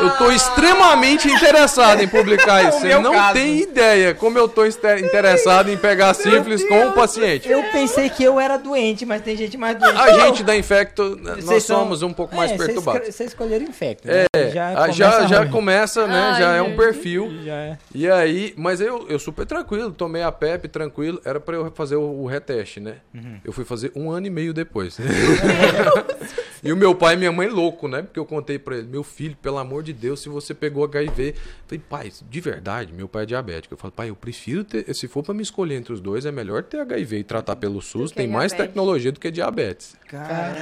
[0.00, 2.80] eu estou extremamente interessado em publicar isso.
[2.80, 3.34] Você não caso.
[3.34, 7.48] tem ideia como eu estou interessado em pegar sífilis com o paciente.
[7.48, 9.96] Eu pensei que eu era doente, mas tem gente mais doente.
[9.96, 13.14] A gente da infecto, nós somos um pouco mais é, perturbados.
[13.14, 14.08] Vocês escolheram infecto.
[14.08, 14.24] Né?
[14.34, 16.30] É, já começa, já, já começa né?
[16.32, 17.30] Ai, já é um perfil.
[17.46, 17.78] É.
[17.94, 21.96] E aí, mas eu, eu super tranquilo, tomei a PEP tranquilo, era para eu fazer
[21.96, 22.96] o, o reteste, né?
[23.14, 23.38] Uhum.
[23.44, 24.98] Eu fui fazer um ano e meio depois.
[26.62, 28.02] e o meu pai e minha mãe louco, né?
[28.02, 31.28] Porque eu contei para ele, meu filho, pelo amor de Deus, se você pegou HIV,
[31.28, 31.34] eu
[31.66, 33.74] falei, pai, de verdade, meu pai é diabético.
[33.74, 36.32] Eu falei, pai, eu prefiro ter, se for para me escolher entre os dois, é
[36.32, 39.96] melhor ter HIV e tratar pelo SUS, tem mais tecnologia do que diabetes.
[40.08, 40.56] Cara,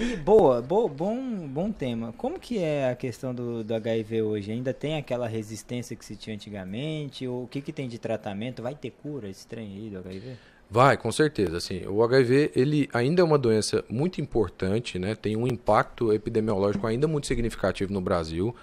[0.00, 2.12] e boa, boa, bom, bom tema.
[2.16, 4.52] Como que é a questão do, do HIV hoje?
[4.52, 7.26] Ainda tem aquela resistência resistência que se tinha antigamente?
[7.26, 8.62] Ou o que, que tem de tratamento?
[8.62, 10.36] Vai ter cura esse trem aí do HIV?
[10.70, 11.56] Vai, com certeza.
[11.56, 15.14] Assim, o HIV ele ainda é uma doença muito importante, né?
[15.14, 18.54] tem um impacto epidemiológico ainda muito significativo no Brasil.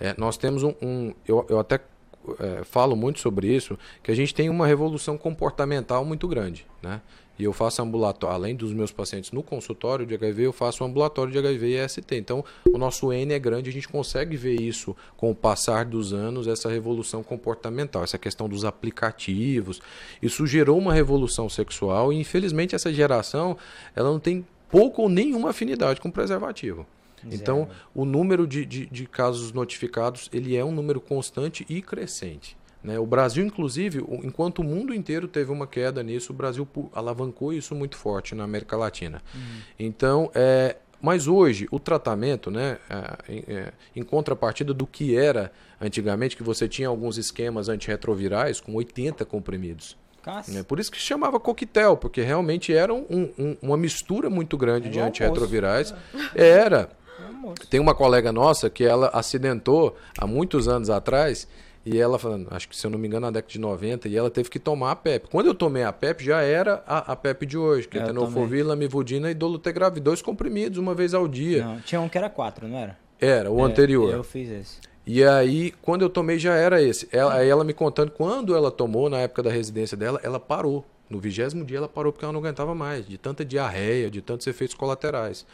[0.00, 1.80] É, nós temos um, um eu, eu até
[2.38, 6.66] é, falo muito sobre isso, que a gente tem uma revolução comportamental muito grande.
[6.82, 7.00] Né?
[7.38, 10.86] E eu faço ambulatório, além dos meus pacientes no consultório de HIV, eu faço um
[10.86, 12.14] ambulatório de HIV e EST.
[12.14, 16.12] Então, o nosso N é grande, a gente consegue ver isso com o passar dos
[16.12, 19.80] anos, essa revolução comportamental, essa questão dos aplicativos.
[20.20, 23.56] Isso gerou uma revolução sexual e, infelizmente, essa geração
[23.96, 26.86] ela não tem pouco ou nenhuma afinidade com preservativo.
[27.30, 32.56] Então, o número de, de, de casos notificados ele é um número constante e crescente.
[32.82, 32.98] Né?
[32.98, 37.74] O Brasil, inclusive, enquanto o mundo inteiro teve uma queda nisso, o Brasil alavancou isso
[37.74, 39.22] muito forte na América Latina.
[39.34, 39.60] Uhum.
[39.78, 42.78] Então, é, mas hoje, o tratamento, né,
[43.28, 48.74] é, é, em contrapartida do que era antigamente, que você tinha alguns esquemas antirretrovirais com
[48.74, 49.96] 80 comprimidos.
[50.52, 50.62] Né?
[50.62, 54.86] Por isso que se chamava coquetel, porque realmente era um, um, uma mistura muito grande
[54.86, 55.92] é de antirretrovirais.
[56.34, 56.88] Era.
[57.18, 61.48] É Tem uma colega nossa que ela acidentou há muitos anos atrás
[61.84, 64.16] e ela falando, acho que se eu não me engano, na década de 90, e
[64.16, 65.28] ela teve que tomar a PEP.
[65.28, 68.64] Quando eu tomei a PEP, já era a, a PEP de hoje, que é, tenofovir,
[68.64, 71.64] lamivudina e dolutegravir, dois comprimidos uma vez ao dia.
[71.64, 72.96] Não, tinha um que era quatro, não era?
[73.20, 74.12] Era, o é, anterior.
[74.12, 74.78] Eu fiz esse.
[75.04, 77.08] E aí, quando eu tomei, já era esse.
[77.10, 80.84] Ela, aí ela me contando, quando ela tomou, na época da residência dela, ela parou.
[81.10, 84.46] No vigésimo dia ela parou porque ela não aguentava mais, de tanta diarreia, de tantos
[84.46, 85.44] efeitos colaterais.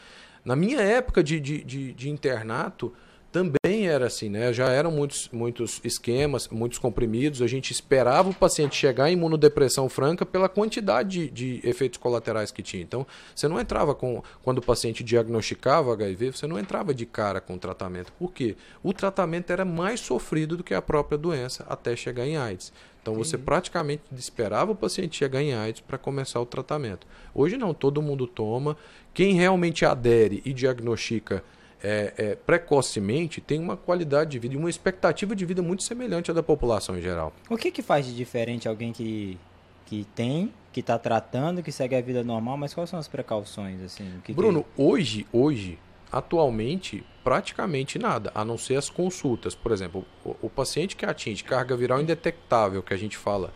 [0.45, 2.93] Na minha época de, de, de, de internato,
[3.31, 4.51] também era assim, né?
[4.51, 7.41] Já eram muitos, muitos esquemas, muitos comprimidos.
[7.41, 12.51] A gente esperava o paciente chegar em imunodepressão franca pela quantidade de, de, efeitos colaterais
[12.51, 12.81] que tinha.
[12.81, 14.23] Então, você não entrava com.
[14.43, 18.11] Quando o paciente diagnosticava HIV, você não entrava de cara com o tratamento.
[18.13, 18.55] Por quê?
[18.81, 22.73] O tratamento era mais sofrido do que a própria doença até chegar em AIDS.
[23.01, 27.07] Então você praticamente esperava o paciente chegar em AIDS para começar o tratamento.
[27.33, 28.75] Hoje não, todo mundo toma.
[29.13, 31.43] Quem realmente adere e diagnostica
[31.83, 36.31] é, é, precocemente tem uma qualidade de vida e uma expectativa de vida muito semelhante
[36.31, 37.33] à da população em geral.
[37.49, 39.37] O que, que faz de diferente alguém que,
[39.85, 43.81] que tem, que está tratando, que segue a vida normal, mas quais são as precauções?
[43.81, 44.05] assim?
[44.23, 44.81] Que Bruno, que...
[44.81, 45.79] hoje, hoje,
[46.11, 49.55] atualmente, praticamente nada, a não ser as consultas.
[49.55, 53.53] Por exemplo, o, o paciente que atinge carga viral indetectável, que a gente fala,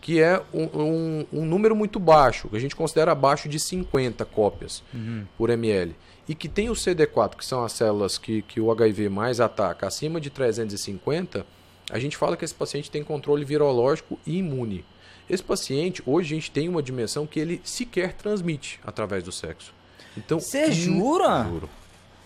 [0.00, 4.24] que é um, um, um número muito baixo, que a gente considera abaixo de 50
[4.24, 5.26] cópias uhum.
[5.36, 5.94] por ml
[6.28, 9.86] e que tem o CD4, que são as células que, que o HIV mais ataca,
[9.86, 11.46] acima de 350,
[11.90, 14.84] a gente fala que esse paciente tem controle virológico e imune.
[15.28, 19.72] Esse paciente, hoje a gente tem uma dimensão que ele sequer transmite através do sexo.
[20.16, 21.44] Então, Você jura?
[21.48, 21.68] Juro.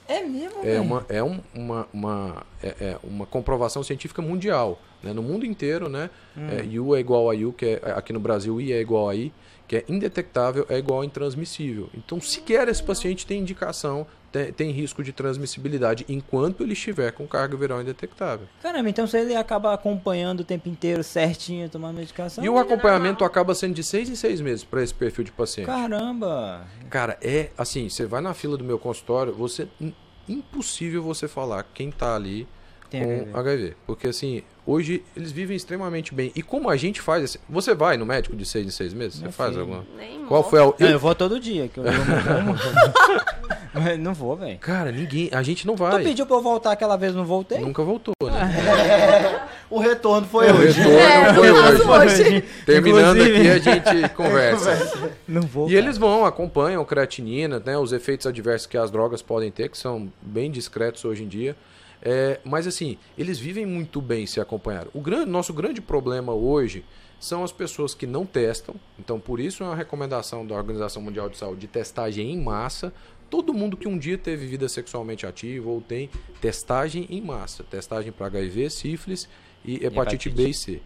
[0.08, 4.80] É mesmo, É uma, é um- uma, uma, é, é uma comprovação científica mundial.
[5.02, 5.12] Né?
[5.12, 6.10] No mundo inteiro, né?
[6.36, 9.14] É, U é igual a U, que é, aqui no Brasil I é igual a
[9.14, 9.32] I,
[9.72, 11.88] que é indetectável é igual a intransmissível.
[11.94, 17.26] Então, sequer esse paciente tem indicação, tem, tem risco de transmissibilidade enquanto ele estiver com
[17.26, 18.46] carga viral indetectável.
[18.60, 22.44] Caramba, então se ele acaba acompanhando o tempo inteiro certinho, tomando medicação.
[22.44, 25.64] E o acompanhamento acaba sendo de seis em seis meses para esse perfil de paciente.
[25.64, 26.66] Caramba!
[26.90, 29.94] Cara, é assim, você vai na fila do meu consultório, você im-
[30.28, 32.46] impossível você falar quem tá ali
[32.90, 33.38] Tem com HIV.
[33.38, 33.76] HIV.
[33.86, 36.30] Porque assim, hoje eles vivem extremamente bem.
[36.34, 39.16] E como a gente faz assim, você vai no médico de seis em seis meses?
[39.18, 39.62] Você Meu faz filho.
[39.62, 39.84] alguma?
[39.98, 44.14] Nem Qual foi a Não, eu- eu vou todo dia, que eu, eu não não
[44.14, 44.58] vou, velho.
[44.58, 46.02] Cara, ninguém, a gente não Tu vai.
[46.02, 47.58] pediu pra eu voltar aquela vez, não voltei?
[47.58, 49.48] Nunca voltou, né?
[49.72, 50.82] O retorno foi O hoje.
[50.82, 51.82] retorno É, foi eu hoje.
[52.22, 52.44] hoje.
[52.66, 55.10] Terminando Inclusive- aqui, a gente conversa.
[55.26, 55.70] Não vou.
[55.70, 59.78] E eles vão, acompanham creatinina, né, os efeitos adversos que as drogas podem ter, que
[59.78, 61.56] são bem discretos hoje em dia.
[62.02, 64.88] É, mas assim, eles vivem muito bem se acompanhar.
[64.92, 66.84] O grande, nosso grande problema hoje
[67.20, 68.74] são as pessoas que não testam.
[68.98, 72.92] Então, por isso é uma recomendação da Organização Mundial de Saúde de testagem em massa.
[73.30, 76.10] Todo mundo que um dia teve vida sexualmente ativa ou tem
[76.40, 77.62] testagem em massa.
[77.62, 79.28] Testagem para HIV, sífilis
[79.64, 80.30] e hepatite, hepatite.
[80.30, 80.82] B e C.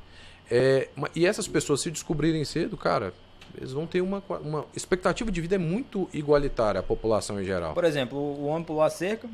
[0.50, 3.14] É, e essas pessoas se descobrirem cedo, cara,
[3.57, 7.74] eles vão ter uma, uma expectativa de vida é muito igualitária à população em geral.
[7.74, 9.29] Por exemplo, o o homem pulou a cerca,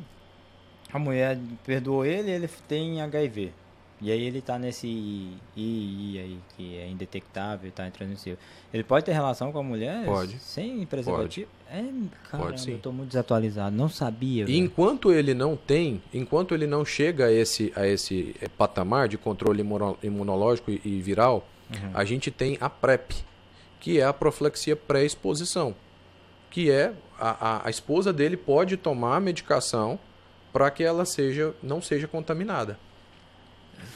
[0.93, 3.53] a mulher perdoou ele ele tem HIV.
[4.05, 4.89] E aí ele tá nesse
[5.57, 8.37] II aí, que é indetectável, tá intransmissível.
[8.75, 10.05] Ele pode ter relação com a mulher?
[10.05, 10.41] Pode.
[10.41, 11.49] Sem preservativo?
[11.71, 11.85] É,
[12.29, 12.73] caramba, sim.
[12.73, 14.45] eu tô muito desatualizado, não sabia.
[14.49, 19.17] Enquanto ele não tem, enquanto ele não chega a esse, a esse eh, patamar de
[19.17, 21.47] controle imuno- imunológico e, viral,
[21.95, 23.13] a gente tem a PrEP,
[23.79, 25.77] que é a proflexia pré-exposição,
[26.51, 29.99] que é a, a, a esposa dele pode tomar a medicação
[30.53, 32.79] para que ela seja não seja contaminada.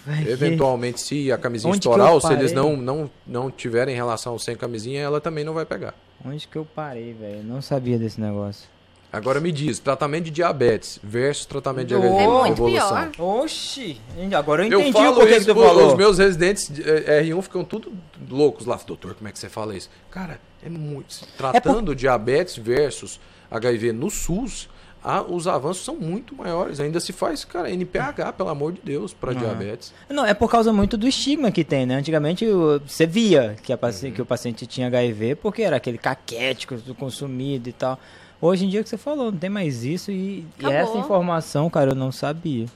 [0.05, 3.51] Véi, Eventualmente, se a camisinha Onde que estourar eu ou se eles não, não, não
[3.51, 5.95] tiverem relação sem camisinha, ela também não vai pegar.
[6.25, 7.38] Onde que eu parei, velho?
[7.38, 8.69] Eu Não sabia desse negócio.
[9.12, 13.11] Agora me diz, tratamento de diabetes versus tratamento de Oh, HIV É muito evolução.
[13.11, 13.42] pior.
[13.45, 14.01] Oxi!
[14.37, 15.87] Agora eu Eu entendi falo o porquê que tu pô, falou.
[15.88, 17.92] os meus residentes de, eh, R1 ficam tudo
[18.29, 18.79] loucos lá.
[18.85, 19.88] Doutor, como é que você fala isso?
[20.11, 21.21] Cara, é muito...
[21.38, 23.19] Tratando diabetes versus
[23.51, 24.69] HIV no SUS,
[25.09, 26.81] a- os avanços são muito maiores.
[26.81, 29.92] Ainda se faz, cara, NPH, pelo amor de Deus, para diabetes.
[30.11, 31.95] Não, é por causa muito do estigma que tem, né?
[31.97, 32.45] Antigamente
[32.87, 36.95] você via que, a paci- que o paciente tinha HIV porque era aquele caquético do
[36.95, 37.99] consumido e tal.
[38.40, 41.92] Hoje em dia que você falou, não tem mais isso e, e essa informação, cara,
[41.92, 42.66] eu não sabia.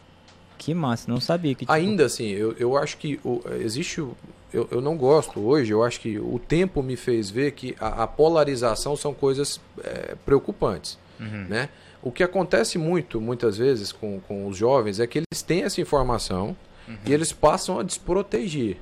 [0.56, 4.00] Que massa, não sabia que tipo, Ainda assim, eu, eu acho que o- existe.
[4.00, 4.14] o-
[4.52, 8.02] Eu, eu não gosto hoje, eu acho que o tempo me fez ver que a,
[8.02, 10.98] a polarização são coisas é, preocupantes.
[11.20, 11.68] Né?
[12.02, 15.80] O que acontece muito, muitas vezes, com, com os jovens é que eles têm essa
[15.80, 16.56] informação
[17.06, 18.76] e eles passam a desproteger.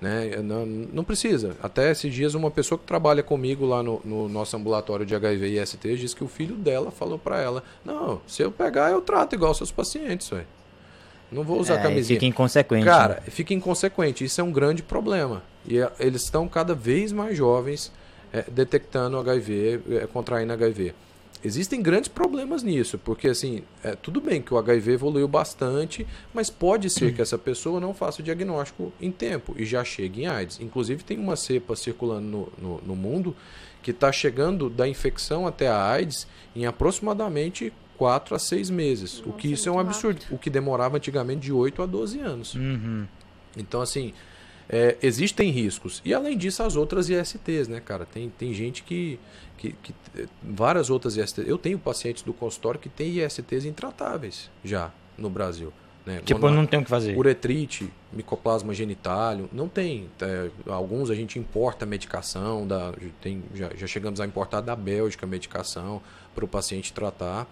[0.00, 0.36] Né?
[0.42, 1.54] Não, não precisa.
[1.62, 5.60] Até esses dias, uma pessoa que trabalha comigo lá no, no nosso ambulatório de HIV
[5.60, 9.00] e ST disse que o filho dela falou para ela: Não, se eu pegar, eu
[9.00, 10.28] trato igual seus pacientes.
[11.30, 12.18] Não vou usar é, camisinha.
[12.18, 12.84] fica inconsequente.
[12.84, 12.90] né?
[12.90, 14.24] Cara, fica inconsequente.
[14.24, 15.42] Isso é um grande problema.
[15.66, 17.92] E a- eles estão cada vez mais jovens
[18.32, 20.94] é, detectando HIV, é, contraindo HIV.
[21.44, 26.48] Existem grandes problemas nisso, porque assim, é, tudo bem que o HIV evoluiu bastante, mas
[26.48, 30.26] pode ser que essa pessoa não faça o diagnóstico em tempo e já chegue em
[30.26, 30.60] AIDS.
[30.60, 33.34] Inclusive tem uma cepa circulando no, no, no mundo
[33.82, 39.20] que está chegando da infecção até a AIDS em aproximadamente 4 a 6 meses.
[39.20, 40.20] o Nossa, que isso é um muito absurdo.
[40.30, 42.54] O que demorava antigamente de 8 a 12 anos.
[42.54, 43.06] Uhum.
[43.56, 44.14] Então, assim,
[44.72, 46.00] é, existem riscos.
[46.04, 48.06] E além disso, as outras ISTs, né, cara?
[48.06, 49.20] Tem, tem gente que,
[49.58, 49.94] que, que-
[50.42, 51.46] Várias outras ISTs.
[51.46, 55.72] Eu tenho pacientes do consultório que têm ISTs intratáveis já no Brasil.
[56.04, 56.20] Né?
[56.24, 57.16] Tipo, Mono- não tem o que fazer.
[57.16, 60.08] Uretrite, micoplasma genitálium, não tem.
[60.20, 65.26] É, alguns a gente importa medicação, da, tem, já, já chegamos a importar da Bélgica
[65.26, 66.02] medicação
[66.34, 67.46] para o paciente tratar.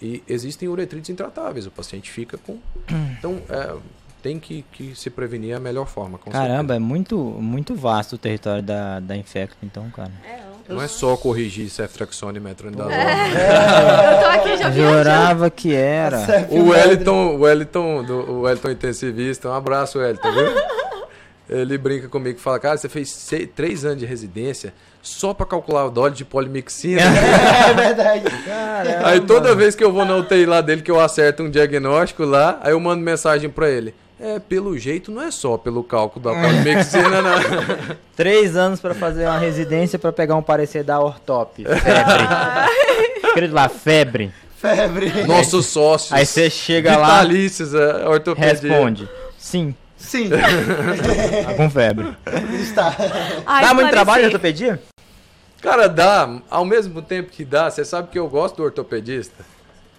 [0.00, 2.58] E existem uretrites intratáveis, o paciente fica com.
[3.18, 3.76] Então, é,
[4.22, 6.18] tem que, que se prevenir a melhor forma.
[6.18, 10.10] com Caramba, é muito, muito vasto o território da, da Infecto, então, cara.
[10.24, 10.58] É, não.
[10.68, 10.74] certeza.
[10.74, 12.94] Não é só corrigir ceftraxone e metronidazole.
[12.94, 16.46] Eu tô aqui já jurava que era.
[16.50, 20.48] O Wellington, o Wellington, do, o Wellington intensivista, um abraço, Wellington, viu?
[21.48, 25.46] Ele brinca comigo e fala, cara, você fez seis, três anos de residência só pra
[25.46, 27.00] calcular o dólar de polimixina.
[27.68, 28.24] É verdade.
[29.04, 32.24] aí toda vez que eu vou na UTI lá dele, que eu acerto um diagnóstico
[32.24, 33.94] lá, aí eu mando mensagem pra ele.
[34.20, 37.38] É, pelo jeito, não é só pelo cálculo da polimixina, não.
[38.16, 41.62] Três anos pra fazer uma residência pra pegar um parecer da Ortop.
[41.64, 43.28] Febre.
[43.28, 44.32] Escrito lá, febre.
[44.56, 45.24] Febre.
[45.24, 46.12] Nossos sócios.
[46.12, 48.50] Aí você chega lá, Vitalícios, é, ortopedia.
[48.50, 49.08] responde.
[49.38, 50.30] Sim, Sim.
[51.44, 52.16] tá com febre.
[52.60, 52.96] Está.
[53.46, 54.82] Ai, Dá muito trabalho de ortopedia?
[55.60, 56.40] Cara, dá.
[56.50, 59.44] Ao mesmo tempo que dá, você sabe que eu gosto do ortopedista.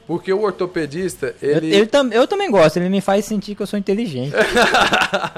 [0.10, 1.72] Porque o ortopedista, Eu, ele.
[1.72, 4.34] ele tam- eu também gosto, ele me faz sentir que eu sou inteligente.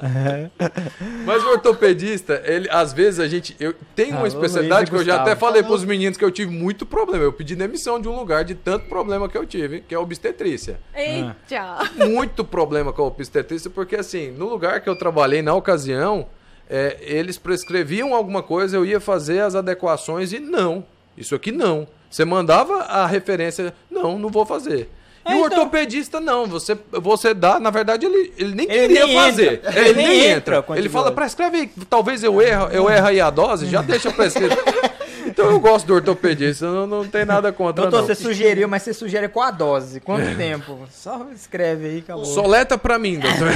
[1.26, 3.54] Mas o ortopedista, ele, às vezes a gente.
[3.60, 6.32] Eu tenho uma Alô, especialidade Luiz que eu já até falei pros meninos que eu
[6.32, 7.22] tive muito problema.
[7.22, 10.02] Eu pedi demissão de um lugar de tanto problema que eu tive, que é a
[10.02, 10.80] obstetrícia.
[10.96, 11.90] Eita.
[12.08, 16.28] muito problema com a obstetrícia, porque assim, no lugar que eu trabalhei na ocasião,
[16.70, 20.86] é, eles prescreviam alguma coisa, eu ia fazer as adequações e não.
[21.18, 21.86] Isso aqui não.
[22.12, 24.90] Você mandava a referência, não, não vou fazer.
[25.26, 25.60] E É, o então.
[25.60, 29.62] ortopedista não, você, você dá, na verdade ele, ele nem Ele queria nem fazer.
[29.64, 30.78] É, Ele ele nem entra entra.
[30.78, 34.58] Ele fala, prescreve aí, talvez eu erro, eu erro aí a dose, já deixa prescrito.
[35.24, 38.06] Então eu gosto do ortopedista, não, não tem nada contra Doutor, não.
[38.08, 40.02] você sugeriu, mas você sugere com a dose.
[40.02, 40.80] Quanto tempo?
[40.92, 42.26] Só escreve aí, acabou.
[42.26, 43.48] Soleta pra mim, doutor.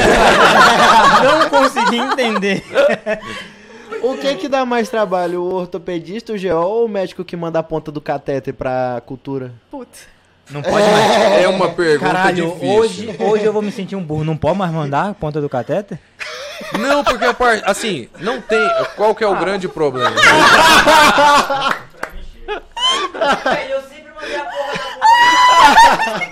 [1.23, 2.63] Não consegui entender.
[4.01, 5.41] O que que dá mais trabalho?
[5.41, 9.53] O ortopedista, o GO ou o médico que manda a ponta do catéter pra cultura?
[9.69, 10.07] Putz.
[10.49, 11.41] Não pode mais.
[11.41, 12.75] É uma pergunta Caralho, difícil.
[12.75, 14.23] hoje, hoje eu vou me sentir um burro.
[14.23, 15.99] Não pode mais mandar a ponta do catéter?
[16.79, 17.63] Não, porque a parte.
[17.65, 18.59] Assim, não tem.
[18.95, 20.15] Qual que é o grande problema?
[23.69, 26.31] Eu sempre mandei a porra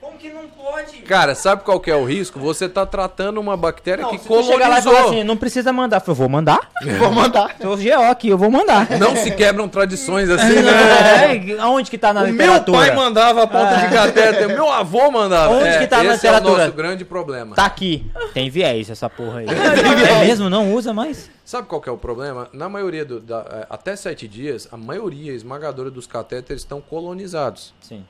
[0.00, 0.48] Como que não
[0.84, 0.98] pode?
[1.02, 2.38] Cara, sabe qual que é o risco?
[2.40, 5.10] Você tá tratando uma bactéria que se tu chegar lá e falar colonizou.
[5.18, 6.02] assim, não precisa mandar.
[6.06, 6.70] Eu vou mandar.
[6.98, 7.56] Vou mandar.
[7.60, 8.88] Sou GO aqui, eu vou mandar.
[8.98, 11.36] Não se quebram tradições assim, né?
[11.56, 12.78] É, aonde que tá na O meu literatura?
[12.78, 15.54] pai mandava a ponta de catéter, meu avô mandava.
[15.54, 16.64] Onde É, que tá na esse é o literatura?
[16.66, 17.54] nosso grande problema.
[17.56, 18.10] Tá aqui.
[18.32, 19.46] Tem viés essa porra aí.
[20.08, 20.48] É mesmo?
[20.48, 21.30] Não usa mais?
[21.44, 22.48] Sabe qual que é o problema?
[22.52, 27.74] Na maioria do, da, é, até sete dias, a maioria esmagadora dos catéteres estão colonizados.
[27.80, 28.04] Sim.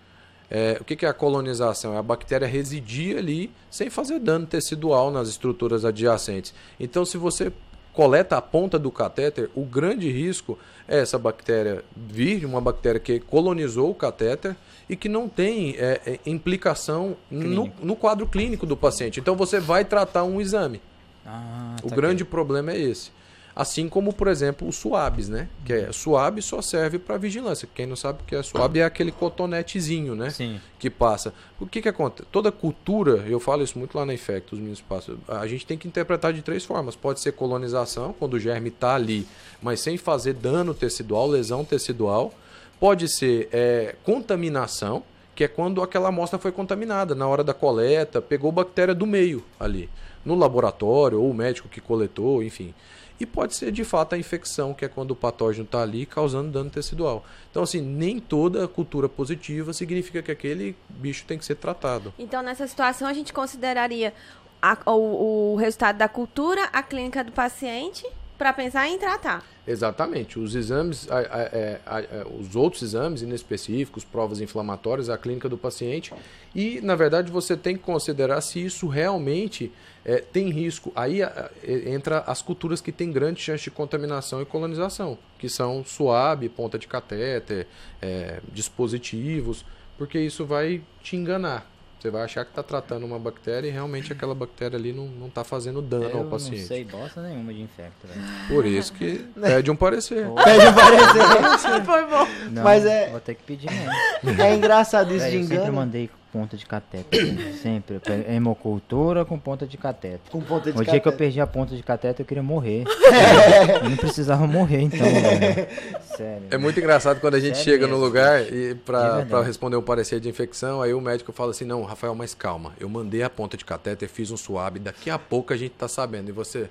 [0.51, 1.95] É, o que, que é a colonização?
[1.95, 6.55] É a bactéria residir ali sem fazer dano tecidual nas estruturas adjacentes.
[6.81, 7.53] Então, se você
[7.93, 13.19] coleta a ponta do catéter, o grande risco é essa bactéria vir uma bactéria que
[13.19, 14.57] colonizou o catéter
[14.89, 19.21] e que não tem é, é, implicação no, no quadro clínico do paciente.
[19.21, 20.81] Então, você vai tratar um exame.
[21.27, 23.11] Ah, O tá grande problema é esse.
[23.59, 25.49] Assim como, por exemplo, os suabes, né?
[25.65, 27.69] Que é suave só serve para vigilância.
[27.75, 30.31] Quem não sabe o que é suave é aquele cotonetezinho, né?
[30.31, 30.61] Sim.
[30.79, 31.35] Que passa.
[31.59, 32.29] O que que acontece?
[32.31, 35.19] Toda cultura, eu falo isso muito lá na Infecto, os meninos passam.
[35.27, 36.95] A gente tem que interpretar de três formas.
[36.95, 39.27] Pode ser colonização, quando o germe está ali,
[39.61, 42.33] mas sem fazer dano tecidual, lesão tecidual.
[42.79, 45.03] Pode ser é, contaminação,
[45.35, 49.45] que é quando aquela amostra foi contaminada na hora da coleta, pegou bactéria do meio
[49.59, 49.91] ali,
[50.25, 52.73] no laboratório, ou o médico que coletou, enfim.
[53.21, 56.51] E pode ser de fato a infecção, que é quando o patógeno está ali causando
[56.53, 57.25] dano tecidual.
[57.51, 62.15] Então, assim, nem toda cultura positiva significa que aquele bicho tem que ser tratado.
[62.19, 64.15] Então, nessa situação, a gente consideraria
[64.63, 68.07] a- o, o resultado da cultura, a clínica do paciente,
[68.39, 69.45] para pensar em tratar.
[69.67, 70.39] Exatamente.
[70.39, 75.49] Os exames, a- a- é, a- a- os outros exames inespecíficos, provas inflamatórias, a clínica
[75.49, 76.15] do paciente.
[76.55, 79.73] E, na verdade, você tem que considerar se isso realmente
[80.05, 80.91] é, tem risco.
[80.97, 81.51] Aí é,
[81.91, 86.79] entra as culturas que têm grande chance de contaminação e colonização, que são suave, ponta
[86.79, 87.67] de catéter,
[88.01, 89.67] é, dispositivos,
[89.99, 91.71] porque isso vai te enganar.
[91.99, 95.43] Você vai achar que está tratando uma bactéria e realmente aquela bactéria ali não está
[95.43, 96.61] fazendo dano Eu ao não paciente.
[96.65, 98.21] sei bosta nenhuma de infecto, velho.
[98.49, 100.27] Por isso que pede um parecer.
[100.45, 101.83] Pede um parecer.
[101.85, 102.27] Foi bom.
[102.53, 103.91] Não, Mas é- Vou ter que pedir mesmo.
[104.41, 105.73] É engraçado isso Velho, de eu sempre engano.
[105.73, 107.55] mandei ponta de catéter.
[107.63, 107.97] sempre.
[107.97, 110.21] Eu pego Hemocultura com ponta de catéter.
[110.31, 112.85] Com ponta de O dia que eu perdi a ponta de catéter, eu queria morrer.
[113.83, 115.69] eu não precisava morrer, então, velho.
[116.17, 116.43] Sério.
[116.51, 118.05] É muito engraçado quando a gente Sério chega no mesmo.
[118.05, 121.83] lugar e pra, pra responder um parecer de infecção, aí o médico fala assim, não,
[121.83, 125.53] Rafael, mas calma, eu mandei a ponta de catéter, fiz um suave, daqui a pouco
[125.53, 126.29] a gente tá sabendo.
[126.29, 126.71] E você,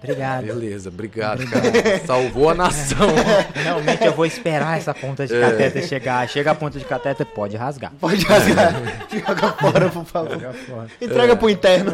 [0.00, 0.44] Obrigado.
[0.46, 2.00] beleza, obrigado, cara.
[2.06, 3.08] Salvou a nação.
[3.52, 6.28] Realmente eu vou esperar essa ponta de catéter chegar.
[6.28, 7.90] Chega a ponta de catéter, pode rasgar.
[8.00, 8.74] Pode rasgar.
[9.10, 10.30] Joga fora, por favor.
[10.38, 10.86] Joga fora.
[11.00, 11.92] Entrega pro interno.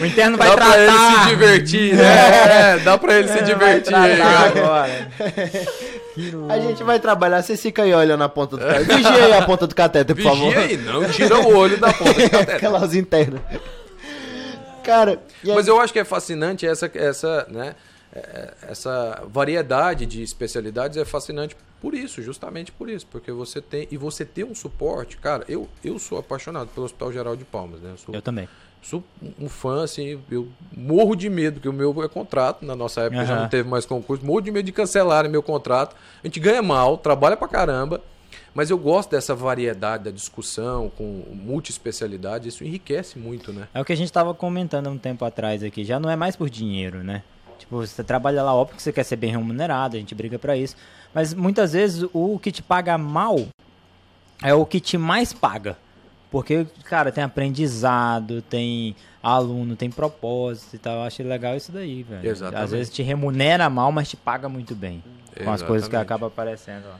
[0.00, 1.22] O interno vai dá pra ele tratar.
[1.24, 2.04] se divertir, né?
[2.04, 4.16] É, dá pra ele se Vai divertir aí.
[4.16, 5.08] tratar agora.
[6.48, 8.96] A gente vai trabalhar, vocês ficam aí olhando a ponta do catéter.
[8.96, 10.44] Vigia aí a ponta do catéter, por favor.
[10.54, 12.12] Vigia aí, não tira o olho da ponta.
[12.52, 13.40] Fica lá os internos.
[14.82, 17.74] Cara, aí- Mas eu acho que é fascinante essa, essa, né,
[18.14, 23.88] é, essa variedade de especialidades é fascinante por isso, justamente por isso, porque você tem
[23.90, 27.80] e você ter um suporte, cara, eu, eu sou apaixonado pelo Hospital Geral de Palmas,
[27.80, 27.90] né?
[27.92, 28.48] Eu sou, Eu também.
[28.80, 29.02] sou
[29.38, 33.24] um fã assim, eu morro de medo porque o meu é contrato, na nossa época
[33.24, 33.42] já Aham.
[33.42, 35.96] não teve mais concurso, morro de medo de cancelarem meu contrato.
[36.22, 38.00] A gente ganha mal, trabalha pra caramba.
[38.54, 43.68] Mas eu gosto dessa variedade da discussão, com multiespecialidade, isso enriquece muito, né?
[43.74, 46.16] É o que a gente estava comentando há um tempo atrás aqui, já não é
[46.16, 47.22] mais por dinheiro, né?
[47.58, 50.56] Tipo, você trabalha lá, óbvio que você quer ser bem remunerado, a gente briga para
[50.56, 50.76] isso.
[51.14, 53.46] Mas muitas vezes o que te paga mal
[54.42, 55.76] é o que te mais paga.
[56.30, 60.94] Porque, cara, tem aprendizado, tem aluno, tem propósito e tal.
[60.94, 62.26] Eu acho legal isso daí, velho.
[62.26, 62.64] Exatamente.
[62.64, 65.04] Às vezes te remunera mal, mas te paga muito bem.
[65.44, 66.02] Com as coisas que Exatamente.
[66.02, 66.98] acabam aparecendo lá.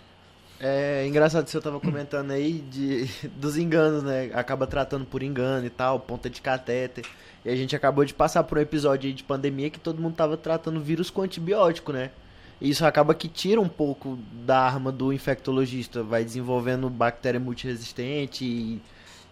[0.65, 4.31] É engraçado que você tava comentando aí de, dos enganos, né?
[4.33, 7.05] Acaba tratando por engano e tal, ponta de catéter.
[7.45, 10.15] E a gente acabou de passar por um episódio aí de pandemia que todo mundo
[10.15, 12.13] tava tratando vírus com antibiótico, né?
[12.61, 18.45] E isso acaba que tira um pouco da arma do infectologista, vai desenvolvendo bactéria multiresistente
[18.45, 18.81] e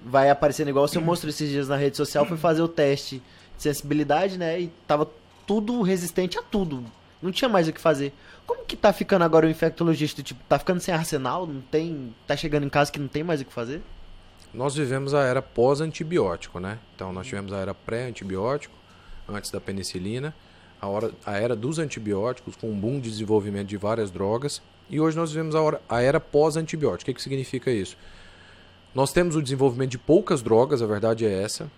[0.05, 3.23] vai aparecendo igual você mostrou esses dias na rede social, foi fazer o teste
[3.57, 4.63] de sensibilidade, né?
[4.63, 5.09] E tava
[5.47, 6.85] tudo resistente a tudo.
[7.23, 8.13] Não tinha mais o que fazer.
[8.51, 10.25] Como que tá ficando agora o infectologista?
[10.25, 11.47] Tipo, tá ficando sem arsenal?
[11.47, 12.13] Não tem.
[12.27, 13.81] Tá chegando em casa que não tem mais o que fazer?
[14.53, 16.81] Nós vivemos a era pós-antibiótico, né?
[16.97, 18.75] Então nós tivemos a era pré-antibiótico,
[19.29, 20.35] antes da penicilina,
[20.81, 24.99] a, hora, a era dos antibióticos, com um boom de desenvolvimento de várias drogas, e
[24.99, 27.03] hoje nós vivemos a, hora, a era pós-antibiótico.
[27.03, 27.97] O que, que significa isso?
[28.93, 31.71] Nós temos o desenvolvimento de poucas drogas, a verdade é essa.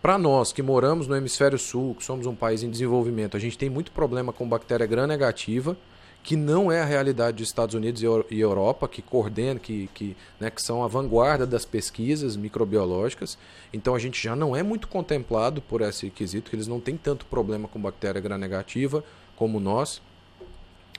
[0.00, 3.58] Para nós que moramos no hemisfério sul, que somos um país em desenvolvimento, a gente
[3.58, 5.76] tem muito problema com bactéria gram-negativa,
[6.22, 10.16] que não é a realidade dos Estados Unidos e Eu- Europa, que coordenam, que, que,
[10.40, 13.38] né, que são a vanguarda das pesquisas microbiológicas.
[13.72, 16.96] Então a gente já não é muito contemplado por esse quesito, que eles não têm
[16.96, 19.04] tanto problema com bactéria gram-negativa
[19.36, 20.00] como nós.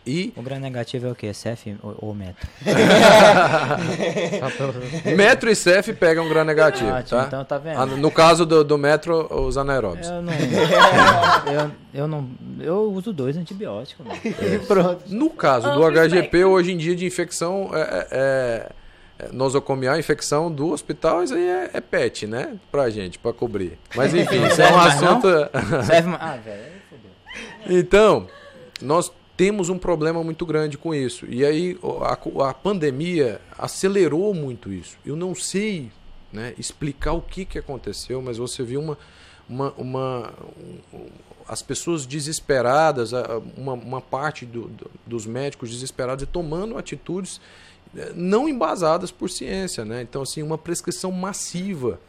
[0.08, 1.32] E O grande negativo é o quê?
[1.32, 2.48] CF ou, ou metro?
[5.18, 7.26] metro e CEF pegam gram-negativo, Ótimo, tá?
[7.28, 7.78] então tá vendo?
[7.78, 10.08] Ah, No caso do, do metro, os anaeróbios.
[10.08, 12.30] Eu não, eu, eu não.
[12.60, 14.20] Eu uso dois antibióticos, mano.
[14.66, 15.04] Pronto.
[15.08, 16.46] No caso do HGP, bem.
[16.46, 18.70] hoje em dia de infecção é, é,
[19.20, 22.54] é, nosocomial, infecção do hospital, isso aí é, é pet, né?
[22.72, 23.78] Pra gente, pra cobrir.
[23.94, 25.28] Mas enfim, isso é um assunto.
[25.86, 27.78] Serve Ah, velho, aí fodeu.
[27.78, 28.28] Então,
[28.82, 31.26] nós temos um problema muito grande com isso.
[31.30, 34.98] E aí a, a pandemia acelerou muito isso.
[35.06, 35.92] Eu não sei
[36.34, 38.98] né, explicar o que, que aconteceu, mas você viu uma.
[39.48, 40.34] uma, uma
[40.94, 41.06] um-
[41.50, 43.14] as pessoas desesperadas,
[43.56, 47.40] uma, uma parte do- do- dos médicos desesperados e tomando atitudes
[47.96, 49.86] eh, não embasadas por ciência.
[49.86, 50.02] Né?
[50.02, 52.02] Então, assim, uma prescrição massiva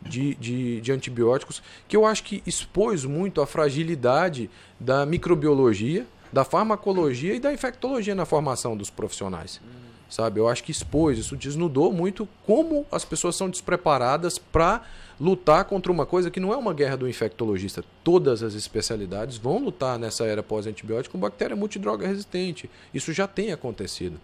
[0.00, 4.48] de, de, de antibióticos, que eu acho que expôs muito a fragilidade
[4.78, 6.06] da microbiologia,
[6.36, 9.58] da farmacologia e da infectologia na formação dos profissionais.
[10.06, 10.38] Sabe?
[10.38, 14.82] Eu acho que expôs, isso desnudou muito como as pessoas são despreparadas para
[15.18, 17.82] lutar contra uma coisa que não é uma guerra do infectologista.
[18.04, 22.68] Todas as especialidades vão lutar nessa era pós-antibiótico com bactéria multidroga resistente.
[22.92, 24.20] Isso já tem acontecido.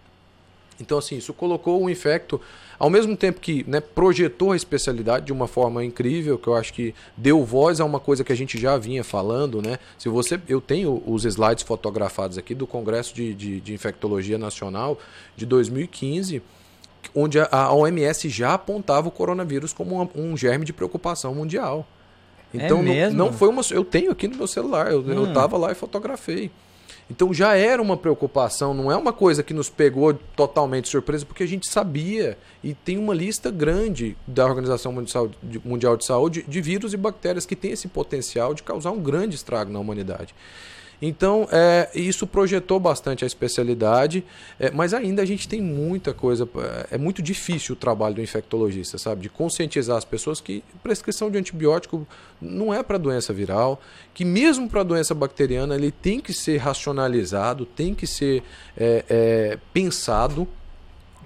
[0.81, 2.41] Então, assim, isso colocou o infecto,
[2.79, 6.73] ao mesmo tempo que né, projetou a especialidade de uma forma incrível, que eu acho
[6.73, 9.79] que deu voz a uma coisa que a gente já vinha falando, né?
[9.99, 14.99] Se você, eu tenho os slides fotografados aqui do Congresso de, de, de Infectologia Nacional
[15.37, 16.43] de 2015,
[17.15, 21.87] onde a, OMS já apontava o coronavírus como um germe de preocupação mundial.
[22.55, 23.17] Então, não- mesmo?
[23.19, 23.63] não foi uma.
[23.71, 25.33] Eu tenho aqui no meu celular, eu, eu Hum.
[25.33, 26.51] tava lá e fotografei.
[27.11, 31.43] Então já era uma preocupação, não é uma coisa que nos pegou totalmente surpresa, porque
[31.43, 36.95] a gente sabia e tem uma lista grande da Organização Mundial de- Saúde de vírus
[36.95, 40.35] e bactérias que têm esse potencial de causar um grande estrago na humanidade.
[41.05, 44.25] Então, é, isso projetou bastante a especialidade,
[44.61, 46.49] é, mas ainda a gente tem muita coisa.
[46.93, 49.23] É muito difícil o trabalho do infectologista, sabe?
[49.23, 52.07] De conscientizar as pessoas que prescrição de antibiótico
[52.41, 53.81] não é para doença viral,
[54.15, 58.45] que mesmo para doença bacteriana ele tem que ser racionalizado, tem que ser
[58.77, 60.47] é, é, pensado.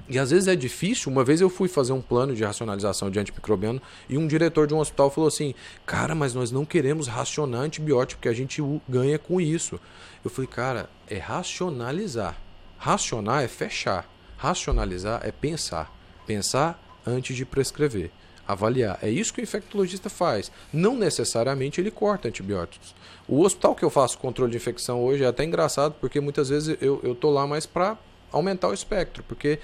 [0.09, 1.11] E às vezes é difícil.
[1.11, 4.75] Uma vez eu fui fazer um plano de racionalização de antimicrobiano e um diretor de
[4.75, 5.55] um hospital falou assim:
[5.85, 9.81] Cara, mas nós não queremos racionar antibiótico, porque a gente ganha com isso.
[10.25, 12.37] Eu falei, cara, é racionalizar.
[12.79, 14.09] Racionar é fechar.
[14.37, 15.93] Racionalizar é pensar.
[16.27, 18.11] Pensar antes de prescrever.
[18.47, 18.99] Avaliar.
[19.03, 20.53] É isso que o infectologista faz.
[20.73, 22.95] Não necessariamente ele corta antibióticos.
[23.29, 26.77] O hospital que eu faço controle de infecção hoje é até engraçado, porque muitas vezes
[26.81, 27.97] eu, eu tô lá mais para
[28.33, 29.59] aumentar o espectro, porque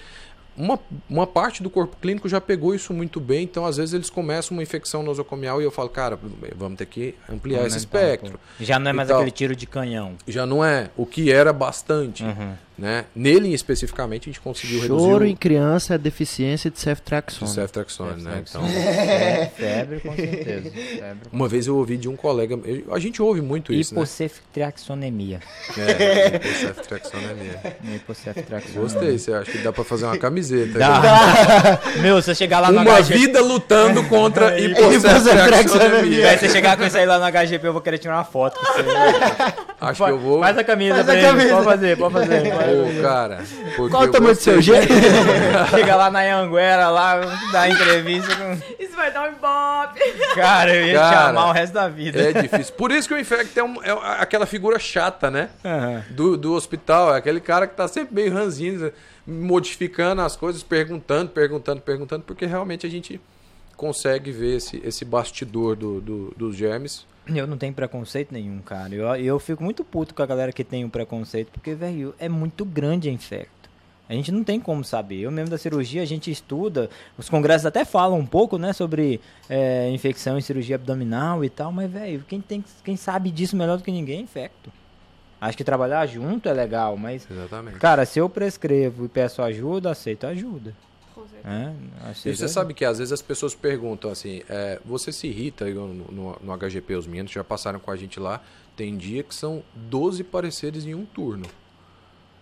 [0.57, 0.78] uma,
[1.09, 4.57] uma parte do corpo clínico já pegou isso muito bem, então às vezes eles começam
[4.57, 6.18] uma infecção nosocomial e eu falo, cara,
[6.57, 8.38] vamos ter que ampliar esse espectro.
[8.61, 10.14] Já não é mais aquele tiro de canhão.
[10.26, 12.24] Já não é o que era bastante.
[12.24, 12.55] Uhum.
[12.83, 13.05] Né?
[13.14, 17.49] Nele especificamente a gente conseguiu Choro reduzir em criança é deficiência de o ceftraxona.
[17.49, 18.43] ceftriaxone, né?
[18.45, 20.68] Então, É, febre, com certeza.
[20.99, 21.28] Febre.
[21.33, 24.01] uma vez eu ouvi de um colega, eu- a gente ouve muito isso, né?
[24.01, 25.39] Hipoceftriaxonemia.
[25.78, 27.95] É, ceftriaxone é mesmo.
[27.95, 28.80] Hipoceftriaxonemia.
[28.83, 30.76] Gostei, você acha que dá pra fazer uma camiseta.
[30.80, 31.80] Dá.
[32.03, 33.16] Meu, se você chegar lá no Uma HGP...
[33.16, 34.99] vida lutando contra Hipoceftriaxonemia.
[34.99, 36.30] hipoceftriaxonemia.
[36.39, 38.59] Se você chegar com isso aí lá no HGP, eu vou querer tirar uma foto
[38.59, 38.83] com você.
[39.89, 40.41] Acho que eu vou.
[40.41, 41.26] Faz a camisa Faz a ele.
[41.26, 41.49] camisa.
[41.55, 42.43] Pode fazer, pode fazer.
[42.53, 43.39] Pô, cara.
[43.91, 44.93] Qual o tamanho do seu jeito?
[45.70, 47.20] Chega lá na Anguera, lá,
[47.53, 48.83] dar entrevista com...
[48.83, 50.01] Isso vai dar um ibope.
[50.35, 52.20] Cara, eu ia te Cara, amar o resto da vida.
[52.20, 52.74] É difícil.
[52.74, 55.49] Por isso que o infecto é, um- é aquela figura chata, né?
[55.64, 56.05] Aham.
[56.11, 57.14] Do, do hospital.
[57.14, 58.93] É aquele cara que tá sempre meio ranzinho,
[59.26, 63.20] modificando as coisas, perguntando, perguntando, perguntando, porque realmente a gente
[63.83, 67.05] consegue ver esse, esse bastidor do, do- dos germes.
[67.26, 68.95] Eu não tenho preconceito nenhum, cara.
[68.95, 72.28] Eu, eu fico muito puto com a galera que tem o preconceito, porque, velho, é
[72.28, 73.68] muito grande a infecto.
[74.09, 75.20] A gente não tem como saber.
[75.22, 79.20] Eu mesmo da cirurgia, a gente estuda, os congressos até falam um pouco, né, sobre
[79.49, 83.78] é, infecção em cirurgia abdominal e tal, mas, velho, quem, tem, quem sabe disso melhor
[83.78, 84.70] do que ninguém é infecto.
[85.41, 87.78] Acho que trabalhar junto é legal, mas, Exatamente.
[87.78, 90.72] cara, se eu prescrevo e peço ajuda, aceito ajuda.
[91.45, 91.72] É,
[92.30, 95.88] E você sabe que às vezes as pessoas perguntam assim, é, você se irrita no,
[95.93, 98.40] no, no HGP, os meninos já passaram com a gente lá,
[98.76, 101.47] tem dia que são 12 pareceres em um turno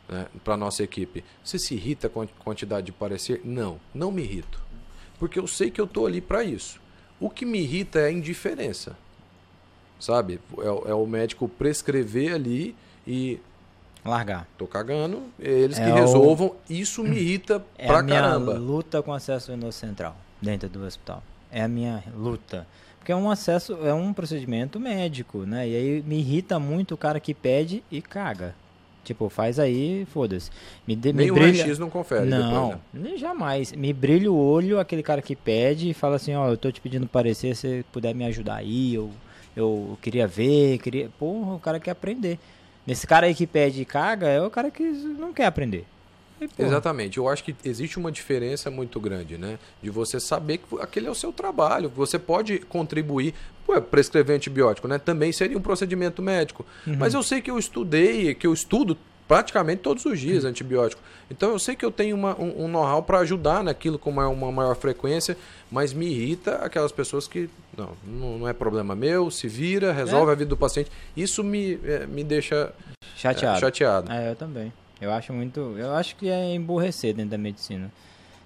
[0.08, 1.24] né, para nossa equipe.
[1.42, 3.40] Você se irrita com a quantidade de parecer?
[3.44, 4.60] Não, não me irrito.
[5.18, 6.80] Porque eu sei que eu tô ali para isso.
[7.18, 8.96] O que me irrita é a indiferença.
[9.98, 10.40] Sabe?
[10.58, 12.74] É, o- é o médico prescrever ali
[13.06, 13.38] e
[14.04, 14.46] Largar.
[14.56, 16.54] tô cagando, eles É que o- resolvam.
[16.68, 18.54] Isso me irrita É pra a minha caramba.
[18.54, 21.22] luta com acesso venoso central dentro do hospital.
[21.52, 22.66] É a minha luta.
[22.98, 25.68] Porque é um acesso, é um procedimento médico, né?
[25.68, 28.54] E aí me irrita muito o cara que pede e caga.
[29.02, 30.50] Tipo, faz aí, foda-se.
[30.86, 31.62] Me, de, me Nem o brilha...
[31.62, 32.80] raio-x não confere Não, depois, né?
[32.92, 33.72] nem jamais.
[33.72, 36.80] Me brilha o olho aquele cara que pede e fala assim, ó, eu tô te
[36.80, 39.10] pedindo parecer, se você puder me ajudar aí, eu,
[39.56, 41.08] eu queria ver, queria...
[41.18, 42.38] Porra, o cara quer aprender.
[42.86, 45.84] Nesse cara aí que pede caga, é o cara que não quer aprender.
[46.40, 47.18] E, Exatamente.
[47.18, 49.58] Eu acho que existe uma diferença muito grande, né?
[49.82, 51.90] De você saber que aquele é o seu trabalho.
[51.94, 53.34] Você pode contribuir.
[53.66, 54.98] Pô, prescrever antibiótico, né?
[54.98, 56.64] Também seria um procedimento médico.
[56.86, 58.96] Mas eu sei que eu estudei, que eu estudo
[59.28, 61.00] praticamente todos os dias antibiótico.
[61.30, 64.26] Então eu sei que eu tenho uma- um, um know-how para ajudar naquilo com uma,
[64.26, 65.36] uma maior frequência,
[65.70, 67.48] mas me irrita aquelas pessoas que
[68.04, 70.90] não, não, é problema meu, se vira, resolve a vida do paciente.
[71.16, 73.60] Isso me, eh, me deixa eh, Chateado.
[73.60, 74.12] chateado.
[74.12, 74.72] É, eu também.
[75.00, 75.60] Eu acho muito.
[75.78, 77.90] Eu acho que é emburrecer dentro da medicina.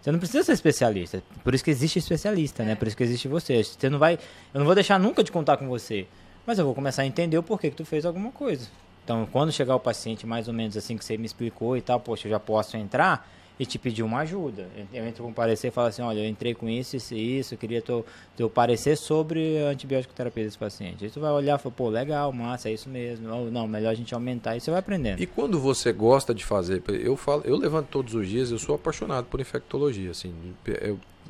[0.01, 1.23] Você não precisa ser especialista.
[1.43, 2.75] Por isso que existe especialista, né?
[2.75, 3.65] Por isso que existe você.
[3.65, 4.19] Você não vai.
[4.53, 6.07] Eu não vou deixar nunca de contar com você.
[6.47, 8.69] Mas eu vou começar a entender o porquê que tu fez alguma coisa.
[9.03, 12.01] Então, quando chegar o paciente, mais ou menos assim que você me explicou e tal,
[12.01, 13.29] poxa, eu já posso entrar
[13.59, 14.69] e te pedir uma ajuda.
[14.93, 17.39] Eu entro com um parecer e falo assim, olha, eu entrei com isso, isso e
[17.39, 18.05] isso, eu queria teu,
[18.37, 21.05] teu parecer sobre antibiótico terapia desse paciente.
[21.05, 23.33] Aí tu vai olhar e falar, pô, legal, massa, é isso mesmo.
[23.33, 25.21] Ou não, melhor a gente aumentar e você vai aprendendo.
[25.21, 28.75] E quando você gosta de fazer, eu falo, eu levanto todos os dias, eu sou
[28.75, 30.35] apaixonado por infectologia, assim,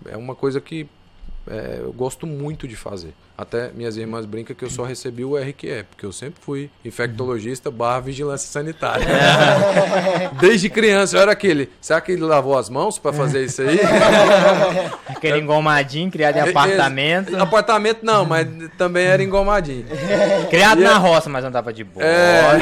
[0.07, 0.89] é uma coisa que
[1.51, 3.13] é, eu gosto muito de fazer.
[3.37, 7.69] Até minhas irmãs brincam que eu só recebi o RQE, porque eu sempre fui infectologista
[7.69, 9.05] barra vigilância sanitária.
[10.41, 13.81] Desde criança eu era aquele, será que ele lavou as mãos para fazer isso aí?
[15.09, 17.37] Aquele engomadinho criado em apartamento.
[17.37, 18.47] Apartamento não, mas
[18.79, 19.85] também era engomadinho.
[20.49, 22.07] Criado E na é- roça, mas andava de boa.
[22.07, 22.59] É.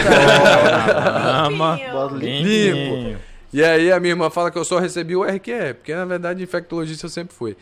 [1.92, 2.48] Bota limpo.
[2.48, 3.18] Limpinho.
[3.52, 6.42] E aí a minha irmã fala que eu só recebi o RQE, porque na verdade
[6.42, 7.54] infectologista eu sempre fui.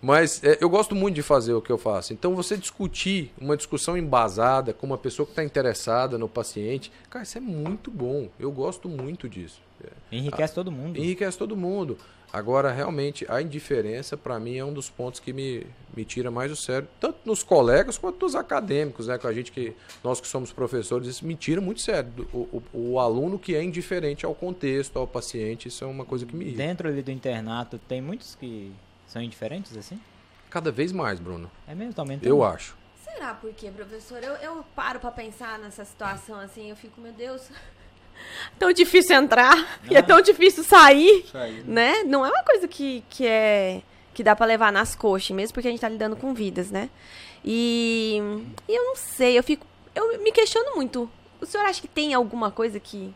[0.00, 2.12] Mas é, eu gosto muito de fazer o que eu faço.
[2.12, 7.22] Então você discutir uma discussão embasada com uma pessoa que está interessada no paciente, cara,
[7.22, 8.28] isso é muito bom.
[8.38, 9.60] Eu gosto muito disso.
[10.10, 10.98] Enriquece todo mundo.
[10.98, 11.98] Enriquece todo mundo.
[12.32, 15.64] Agora, realmente, a indiferença, para mim, é um dos pontos que me,
[15.96, 19.16] me tira mais o sério, tanto nos colegas quanto nos acadêmicos, né?
[19.16, 22.10] Com a gente que, nós que somos professores, isso me tira muito sério.
[22.32, 26.26] O, o, o aluno que é indiferente ao contexto, ao paciente, isso é uma coisa
[26.26, 26.58] que me irrita.
[26.58, 28.72] Dentro ali do internato, tem muitos que
[29.16, 29.98] são indiferentes, assim?
[30.50, 31.50] Cada vez mais, Bruno.
[31.66, 32.28] É mesmo, tá aumentando?
[32.28, 32.76] Eu acho.
[33.02, 34.22] Será por quê, professor?
[34.22, 37.48] Eu, eu paro pra pensar nessa situação assim, eu fico, meu Deus.
[38.58, 39.54] Tão difícil entrar
[39.90, 41.26] e é tão difícil sair,
[41.66, 42.02] né?
[42.04, 43.82] Não é uma coisa que, que é
[44.14, 46.88] que dá pra levar nas coxas, mesmo porque a gente tá lidando com vidas, né?
[47.44, 48.18] E,
[48.66, 51.10] e eu não sei, eu fico eu me questiono muito.
[51.42, 53.14] O senhor acha que tem alguma coisa que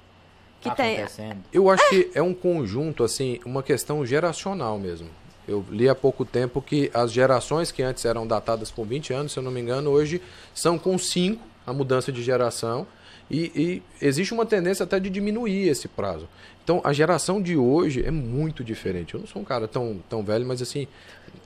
[0.61, 1.43] que Tá tem acontecendo.
[1.53, 5.09] Eu acho que é um conjunto, assim, uma questão geracional mesmo.
[5.51, 9.33] Eu li há pouco tempo que as gerações que antes eram datadas com 20 anos,
[9.33, 10.23] se eu não me engano, hoje
[10.55, 12.87] são com 5 a mudança de geração.
[13.29, 13.53] E,
[14.01, 16.29] e, existe uma tendência até de diminuir esse prazo.
[16.63, 19.15] Então, a geração de hoje é muito diferente.
[19.15, 20.87] Eu não sou um cara tão, tão velho, mas assim,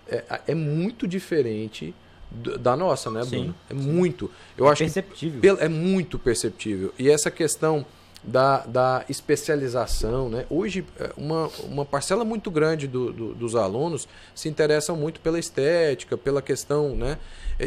[0.09, 1.95] é, é muito diferente
[2.61, 3.55] da nossa, né, Bruno?
[3.71, 4.31] É muito.
[4.57, 5.41] Eu acho perceptível.
[5.41, 6.93] Que, é muito perceptível.
[6.99, 7.87] E essa questão
[8.27, 10.29] da, da especialização.
[10.29, 10.47] Né?
[10.49, 15.39] Hoje, é, uma, uma parcela muito grande do, do, dos alunos se interessam muito pela
[15.39, 16.97] estética, pela questão.
[16.97, 17.19] Né?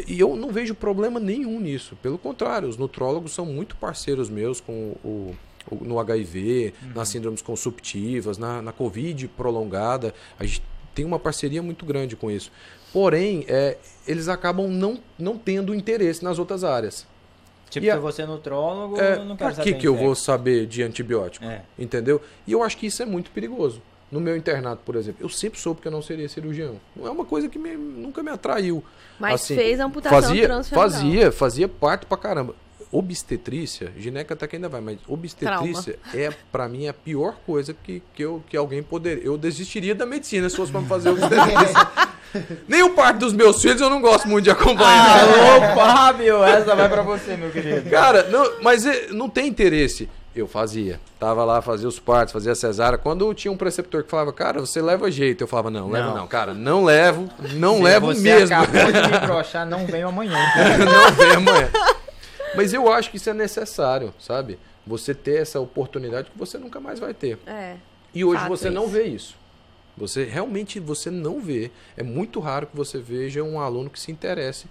[0.06, 1.96] E eu não vejo problema nenhum nisso.
[2.02, 5.34] Pelo contrário, os nutrólogos são muito parceiros meus com o,
[5.70, 6.92] o no HIV, uhum.
[6.94, 10.12] nas síndromes consumptivas, na, na Covid prolongada.
[10.38, 10.62] A gente
[10.94, 12.50] tem uma parceria muito grande com isso.
[12.92, 17.06] Porém, é, eles acabam não, não tendo interesse nas outras áreas.
[17.70, 17.98] Tipo, e se a...
[17.98, 19.72] você é nutrólogo, é, não quero saber.
[19.72, 21.44] que, que eu vou saber de antibiótico?
[21.44, 21.62] É.
[21.78, 22.20] Entendeu?
[22.46, 23.82] E eu acho que isso é muito perigoso.
[24.10, 26.80] No meu internato, por exemplo, eu sempre soube que eu não seria cirurgião.
[26.96, 28.82] Não é uma coisa que me, nunca me atraiu.
[29.18, 32.54] Mas assim, fez a amputação fazia, Fazia, fazia parte pra caramba.
[32.90, 36.26] Obstetrícia, gineca até que ainda vai, mas obstetrícia Trauma.
[36.26, 39.22] é, para mim, a pior coisa que, que, eu, que alguém poderia.
[39.22, 42.07] Eu desistiria da medicina se fosse pra fazer obstetrícia.
[42.66, 45.20] Nem o parto dos meus filhos eu não gosto muito de acompanhar.
[45.20, 47.88] Alô, Fábio, essa vai para você, meu querido.
[47.90, 50.08] Cara, não, mas é, não tem interesse.
[50.36, 51.00] Eu fazia.
[51.18, 52.96] Tava lá, fazia os partos, fazia a cesárea.
[52.96, 55.42] Quando tinha um preceptor que falava, cara, você leva jeito.
[55.42, 55.90] Eu falava, não, não.
[55.90, 56.26] leva não.
[56.28, 58.54] Cara, não levo, não Se levo você mesmo.
[58.56, 60.38] acabou de me broxar, não venho amanhã.
[60.78, 61.70] não venho amanhã.
[62.54, 64.58] Mas eu acho que isso é necessário, sabe?
[64.86, 67.38] Você ter essa oportunidade que você nunca mais vai ter.
[67.46, 67.74] É.
[68.14, 68.74] E hoje você isso.
[68.74, 69.34] não vê isso.
[69.98, 71.70] Você realmente você não vê.
[71.96, 74.66] É muito raro que você veja um aluno que se interesse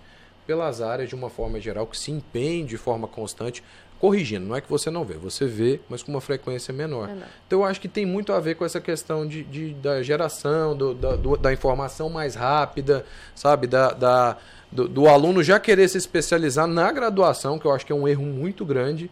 [0.46, 3.62] pelas áreas de uma forma geral, que se empenhe de forma constante,
[4.00, 4.46] corrigindo.
[4.46, 7.08] Não é que você não vê, você vê, mas com uma frequência menor.
[7.10, 7.28] menor.
[7.46, 10.76] Então eu acho que tem muito a ver com essa questão de, de da geração,
[10.76, 13.06] do, da, do, da informação mais rápida,
[13.36, 13.68] sabe?
[13.68, 14.38] Da, da
[14.72, 18.08] do, do, aluno já querer se especializar na graduação, que eu acho que é um
[18.08, 19.10] erro muito grande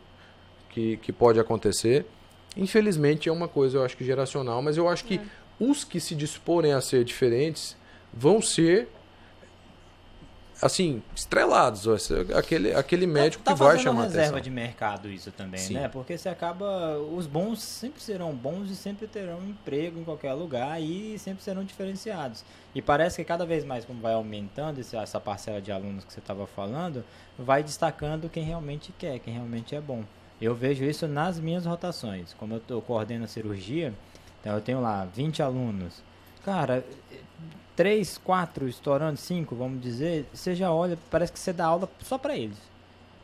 [0.70, 2.06] que, que pode acontecer.
[2.58, 5.22] Infelizmente é uma coisa, eu acho que geracional, mas eu acho que é
[5.60, 7.76] os que se disporem a ser diferentes
[8.14, 8.88] vão ser
[10.62, 11.86] assim, estrelados.
[12.36, 14.42] Aquele, aquele médico tá, tá que vai chamar uma reserva atenção.
[14.42, 15.74] de mercado isso também, Sim.
[15.76, 15.88] né?
[15.88, 16.98] Porque você acaba.
[16.98, 21.64] Os bons sempre serão bons e sempre terão emprego em qualquer lugar e sempre serão
[21.64, 22.44] diferenciados.
[22.74, 26.20] E parece que cada vez mais, como vai aumentando essa parcela de alunos que você
[26.20, 27.04] estava falando,
[27.38, 30.04] vai destacando quem realmente quer, quem realmente é bom.
[30.42, 32.34] Eu vejo isso nas minhas rotações.
[32.34, 33.94] Como eu tô, coordeno a cirurgia,
[34.46, 36.04] então eu tenho lá 20 alunos.
[36.44, 36.86] Cara,
[37.76, 42.16] 3, 4, estourando 5, vamos dizer, você já olha, parece que você dá aula só
[42.20, 42.60] para eles.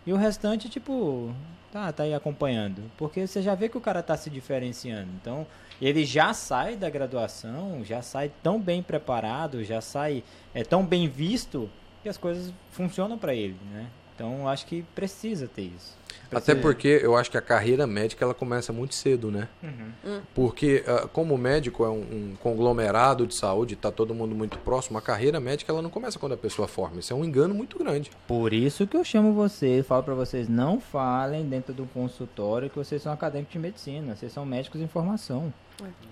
[0.03, 1.31] E o restante, tipo,
[1.71, 2.81] tá, tá aí acompanhando.
[2.97, 5.11] Porque você já vê que o cara tá se diferenciando.
[5.21, 5.45] Então,
[5.79, 10.23] ele já sai da graduação, já sai tão bem preparado, já sai
[10.55, 11.69] é tão bem visto
[12.01, 13.85] que as coisas funcionam para ele, né?
[14.21, 15.99] Então, acho que precisa ter isso.
[16.31, 19.49] Até porque eu acho que a carreira médica ela começa muito cedo, né?
[19.61, 19.91] Uhum.
[20.05, 20.21] Hum.
[20.35, 24.97] Porque uh, como médico é um, um, conglomerado de saúde, está todo mundo muito próximo,
[24.97, 26.99] a carreira médica ela não começa quando a pessoa forma.
[26.99, 28.11] Isso é um engano muito grande.
[28.27, 32.77] Por isso que eu chamo vocês, falo para vocês, não falem dentro do consultório que
[32.77, 35.51] vocês são acadêmicos de medicina, vocês são médicos em formação.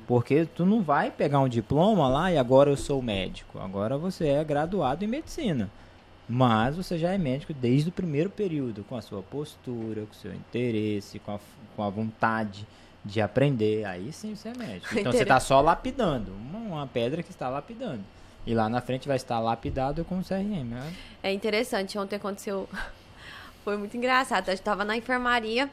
[0.07, 3.59] Porque tu não vai pegar um diploma lá e agora eu sou médico.
[3.59, 5.69] Agora você é graduado em medicina.
[6.29, 10.15] Mas você já é médico desde o primeiro período, com a sua postura, com o
[10.15, 11.39] seu interesse, com a,
[11.75, 12.67] com a vontade
[13.03, 13.83] de aprender.
[13.85, 14.99] Aí sim você é médico.
[14.99, 18.03] Então você está só lapidando, uma, uma, pedra que está lapidando.
[18.45, 20.65] E lá na frente vai estar lapidado com o CRM.
[20.65, 20.93] Né?
[21.23, 22.69] É interessante, ontem aconteceu.
[23.65, 24.49] Foi muito engraçado.
[24.49, 25.67] Eu estava na enfermaria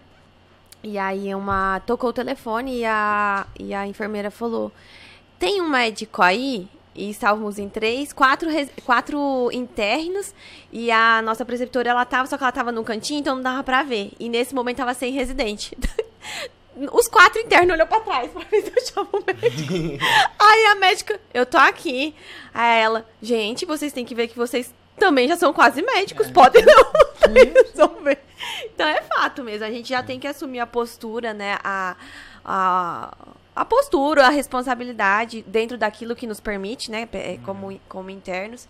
[0.82, 1.80] e aí uma.
[1.80, 4.72] tocou o telefone e a, e a enfermeira falou:
[5.38, 6.66] Tem um médico aí?
[6.96, 8.48] E estávamos em três, quatro,
[8.84, 10.34] quatro internos.
[10.72, 13.62] E a nossa preceptora, ela tava, só que ela tava num cantinho, então não dava
[13.62, 14.12] pra ver.
[14.18, 15.76] E nesse momento tava sem residente.
[16.92, 19.72] Os quatro internos olhou pra trás pra ver se eu chamo o médico.
[20.38, 22.14] Aí a médica, eu tô aqui.
[22.52, 26.32] Aí ela, gente, vocês têm que ver que vocês também já são quase médicos, é.
[26.32, 26.92] podem não
[27.54, 28.18] resolver.
[28.74, 31.58] Então é fato mesmo, a gente já tem que assumir a postura, né?
[31.64, 31.96] A,
[32.44, 33.14] a,
[33.56, 37.80] a postura, a responsabilidade dentro daquilo que nos permite, né, é, como, uhum.
[37.88, 38.68] como internos.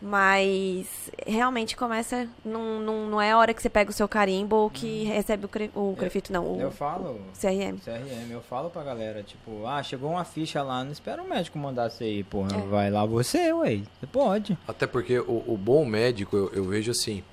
[0.00, 2.28] Mas realmente começa.
[2.44, 5.12] Não, não, não é a hora que você pega o seu carimbo ou que uhum.
[5.12, 6.44] recebe o, cre, o crefito, não.
[6.46, 7.20] O, eu falo.
[7.32, 7.78] CRM.
[7.78, 11.58] CRM, eu falo pra galera, tipo, ah, chegou uma ficha lá, não espera o médico
[11.58, 12.56] mandar você ir, porra.
[12.56, 12.60] É.
[12.68, 13.80] Vai lá você, ué.
[13.98, 14.56] Você pode.
[14.68, 17.24] Até porque o, o bom médico, eu, eu, vejo assim,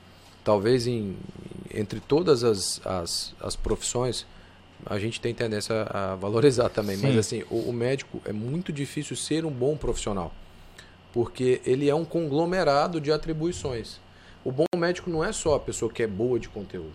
[0.43, 1.15] talvez em,
[1.71, 4.25] entre todas as, as, as profissões,
[4.85, 6.97] a gente tem tendência a valorizar também.
[6.97, 7.07] Sim.
[7.07, 10.33] Mas assim, o, o, médico é muito difícil ser um bom profissional.
[11.13, 13.99] Porque ele é um conglomerado de atribuições.
[14.43, 16.93] O bom médico não é só a pessoa que é boa de conteúdo.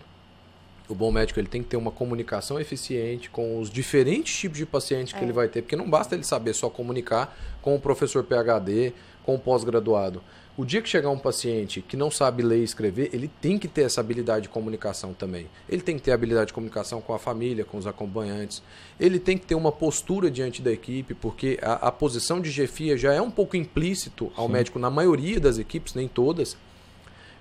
[0.87, 4.65] O bom médico ele tem que ter uma comunicação eficiente com os diferentes tipos de
[4.65, 5.23] pacientes que É.
[5.23, 9.35] ele vai ter, porque não basta ele saber só comunicar com o professor PhD, com
[9.35, 10.21] o pós-graduado.
[10.57, 13.69] O dia que chegar um paciente que não sabe ler e escrever, ele tem que
[13.69, 15.47] ter essa habilidade de comunicação também.
[15.69, 18.61] Ele tem que ter habilidade de comunicação com a família, com os acompanhantes.
[18.99, 22.97] Ele tem que ter uma postura diante da equipe, porque a, a posição de chefia
[22.97, 26.57] já é um pouco implícito ao médico na maioria das equipes, nem todas.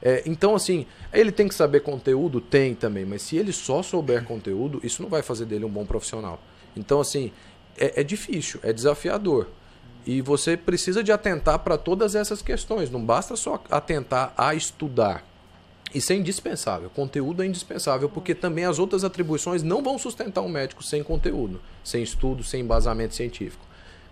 [0.00, 2.40] É, então, assim, ele tem que saber conteúdo?
[2.40, 5.84] Tem também, mas se ele só souber conteúdo, isso não vai fazer dele um bom
[5.84, 6.40] profissional.
[6.76, 7.32] Então, assim,
[7.76, 9.48] é, é difícil, é desafiador.
[10.06, 12.90] E você precisa de atentar para todas essas questões.
[12.90, 15.24] Não basta só atentar a estudar.
[15.94, 16.88] Isso é indispensável.
[16.90, 21.60] Conteúdo é indispensável, porque também as outras atribuições não vão sustentar um médico sem conteúdo,
[21.82, 23.64] sem estudo, sem embasamento científico.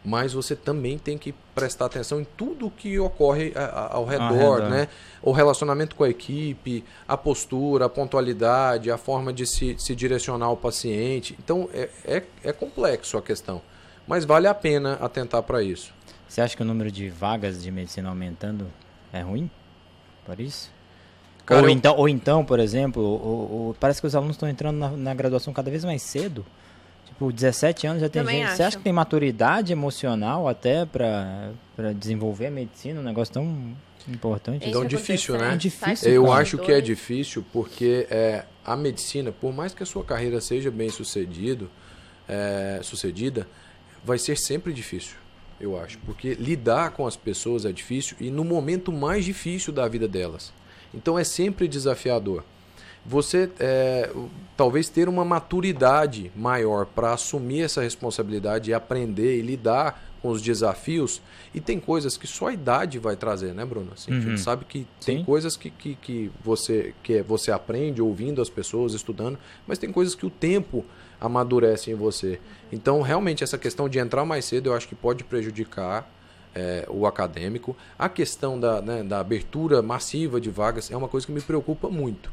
[0.04, 3.52] Mas você também tem que prestar atenção em tudo que ocorre
[3.90, 4.70] ao redor, redor.
[4.70, 4.88] né?
[5.20, 10.46] O relacionamento com a equipe, a postura, a pontualidade, a forma de se, se direcionar
[10.46, 11.36] ao paciente.
[11.42, 13.60] Então, é, é, é complexo a questão.
[14.08, 15.92] Mas vale a pena atentar para isso.
[16.26, 18.66] Você acha que o número de vagas de medicina aumentando
[19.12, 19.48] é ruim?
[20.24, 20.70] Por isso?
[21.46, 24.48] Cara, ou, eu- então, ou então, por exemplo, o- o- parece que os alunos estão
[24.48, 26.44] entrando na, na graduação cada vez mais cedo.
[27.06, 28.48] Tipo, 17 anos já tem Também gente.
[28.56, 28.78] Você acha acho.
[28.78, 31.50] que tem maturidade emocional até pra
[31.98, 33.00] desenvolver a medicina?
[33.00, 33.74] Um negócio tão
[34.06, 34.68] importante.
[34.68, 35.54] Então, difícil, 17, né?
[35.54, 36.42] É difícil, Eu cara.
[36.42, 36.84] acho que é 22.
[36.86, 41.70] difícil porque é, a medicina, por mais que a sua carreira seja bem sucedido,
[42.28, 43.48] é, sucedida,
[44.08, 45.16] vai ser sempre difícil,
[45.60, 45.98] eu acho.
[45.98, 50.50] Porque lidar com as pessoas é difícil e no momento mais difícil da vida delas.
[50.94, 52.42] Então é sempre desafiador.
[53.04, 54.10] Você é,
[54.56, 60.40] talvez ter uma maturidade maior para assumir essa responsabilidade e aprender e lidar com os
[60.42, 61.20] desafios.
[61.54, 63.92] E tem coisas que só a idade vai trazer, né, Bruno?
[63.94, 64.20] Assim, A Uhum.
[64.22, 65.24] gente sabe que tem Sim.
[65.24, 70.14] coisas que, que, que, você, que você aprende ouvindo as pessoas, estudando, mas tem coisas
[70.14, 70.84] que o tempo
[71.20, 72.40] amadurece em você.
[72.72, 76.08] Então, realmente, essa questão de entrar mais cedo eu acho que pode prejudicar
[76.54, 77.76] é, o acadêmico.
[77.98, 81.88] A questão da, né, da abertura massiva de vagas é uma coisa que me preocupa
[81.88, 82.30] muito.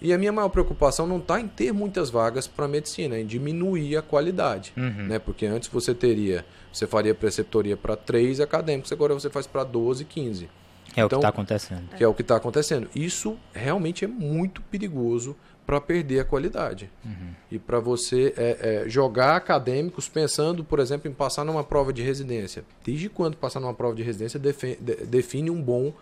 [0.00, 3.26] E a minha maior preocupação não está em ter muitas vagas para medicina, é em
[3.26, 4.72] diminuir a qualidade.
[4.76, 5.06] Uhum.
[5.06, 5.18] Né?
[5.20, 10.04] Porque antes você teria, você faria preceptoria para três acadêmicos, agora você faz para 12,
[10.04, 10.48] 15
[10.96, 11.88] É o Então- que está acontecendo.
[11.96, 12.88] que é o que está acontecendo.
[12.96, 16.90] Isso realmente é muito perigoso para perder a qualidade.
[17.50, 22.02] E para você é, é, jogar acadêmicos pensando, por exemplo, em passar numa prova de
[22.02, 22.64] residência.
[22.84, 25.92] Desde quando passar numa prova de residência define um bom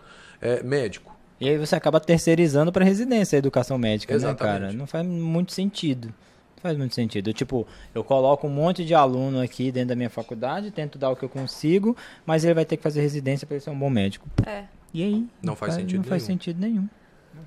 [0.41, 1.15] é, médico?
[1.39, 4.61] E aí você acaba terceirizando para residência a educação médica, né, Exatamente.
[4.61, 4.73] cara?
[4.73, 6.07] Não faz muito sentido.
[6.07, 7.33] Não faz muito sentido.
[7.33, 11.15] Tipo, eu coloco um monte de aluno aqui dentro da minha faculdade, tento dar o
[11.15, 13.89] que eu consigo, mas ele vai ter que fazer residência para ele ser um bom
[13.89, 14.27] médico.
[14.45, 14.65] É.
[14.93, 15.27] E aí?
[15.41, 16.39] Não faz sentido Não faz nenhum.
[16.39, 16.87] sentido nenhum.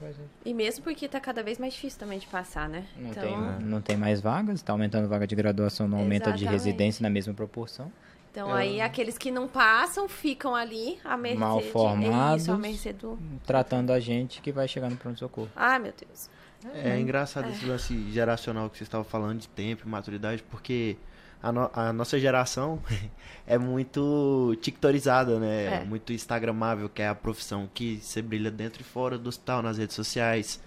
[0.00, 0.24] Não.
[0.44, 2.84] E mesmo porque tá cada vez mais difícil também de passar, né?
[2.96, 6.44] Não, então, tem, não tem mais vagas, tá aumentando vaga de graduação, não aumenta de
[6.44, 6.52] Exatamente.
[6.52, 7.90] residência na mesma proporção.
[8.30, 12.42] então aí aqueles que não passam ficam ali à mercê Mal de- formados.
[12.42, 13.18] Isso, à mercê do...
[13.46, 15.48] Tratando a gente que vai chegar no pronto-socorro.
[15.54, 16.28] Ai, meu Deus.
[16.74, 20.96] É engraçado esse lance geracional que vocês estavam falando de tempo e maturidade, porque
[21.44, 22.78] a, no- a nossa geração
[23.46, 25.82] é muito tiktorizada, né?
[25.82, 25.84] É.
[25.84, 29.78] Muito instagramável, que é a profissão que você brilha dentro e fora do hospital, nas
[29.78, 30.60] redes sociais.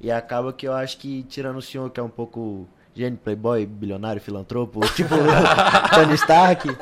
[0.00, 3.64] E acaba que eu acho que, tirando o senhor que é um pouco gênio, playboy,
[3.66, 5.14] bilionário, filantropo, tipo
[5.94, 6.76] Tony Stark,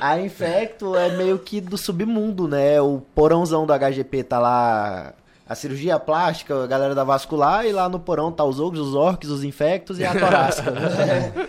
[0.00, 2.80] a Infecto é meio que do submundo, né?
[2.80, 5.14] O porãozão do HGP tá lá
[5.48, 8.94] a cirurgia plástica, a galera da vascular, e lá no porão tá os ogros, os
[8.94, 10.70] orcs, os infectos e a torácica.
[10.70, 11.48] né?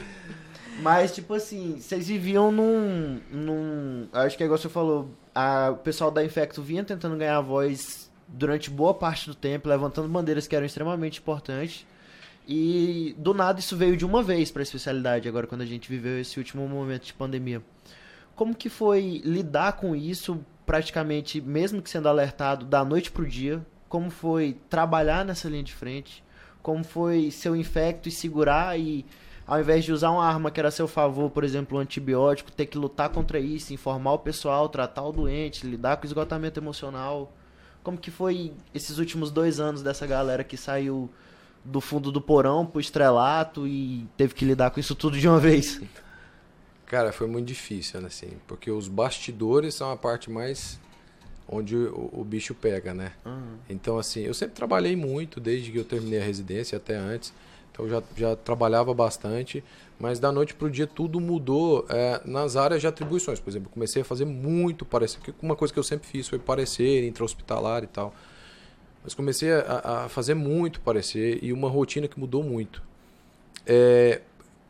[0.82, 3.20] Mas, tipo assim, vocês viviam num.
[3.32, 5.10] num acho que é igual você falou.
[5.34, 10.08] A, o pessoal da Infecto vinha tentando ganhar voz durante boa parte do tempo, levantando
[10.08, 11.86] bandeiras que eram extremamente importantes.
[12.48, 15.88] E do nada isso veio de uma vez para a especialidade, agora quando a gente
[15.88, 17.62] viveu esse último momento de pandemia.
[18.36, 23.64] Como que foi lidar com isso, praticamente, mesmo que sendo alertado, da noite pro dia?
[23.88, 26.24] Como foi trabalhar nessa linha de frente?
[26.62, 29.06] Como foi ser o infecto e segurar e,
[29.50, 32.52] ao invés de usar uma arma que era a seu favor, por exemplo, um antibiótico,
[32.52, 36.60] ter que lutar contra isso, informar o pessoal, tratar o doente, lidar com o esgotamento
[36.60, 37.34] emocional?
[37.82, 41.10] Como que foi esses últimos dois anos dessa galera que saiu
[41.66, 45.39] do fundo do porão pro estrelato e teve que lidar com isso tudo de uma
[45.39, 45.82] vez?
[46.86, 50.80] Cara, foi muito difícil, né, assim, porque os bastidores são a parte mais
[51.47, 53.14] onde o, o bicho pega, né?
[53.68, 57.34] Então, assim, eu sempre trabalhei muito, desde que eu terminei a residência até antes.
[57.72, 59.63] Então, já, já trabalhava bastante,
[59.99, 63.39] mas da noite pro dia tudo mudou é, nas áreas de atribuições.
[63.39, 65.20] Por exemplo, comecei a fazer muito parecer.
[65.41, 68.13] Uma coisa que eu sempre fiz foi parecer intra-hospitalar e tal.
[69.03, 72.82] Mas comecei a, a fazer muito parecer e uma rotina que mudou muito.
[73.65, 74.22] É,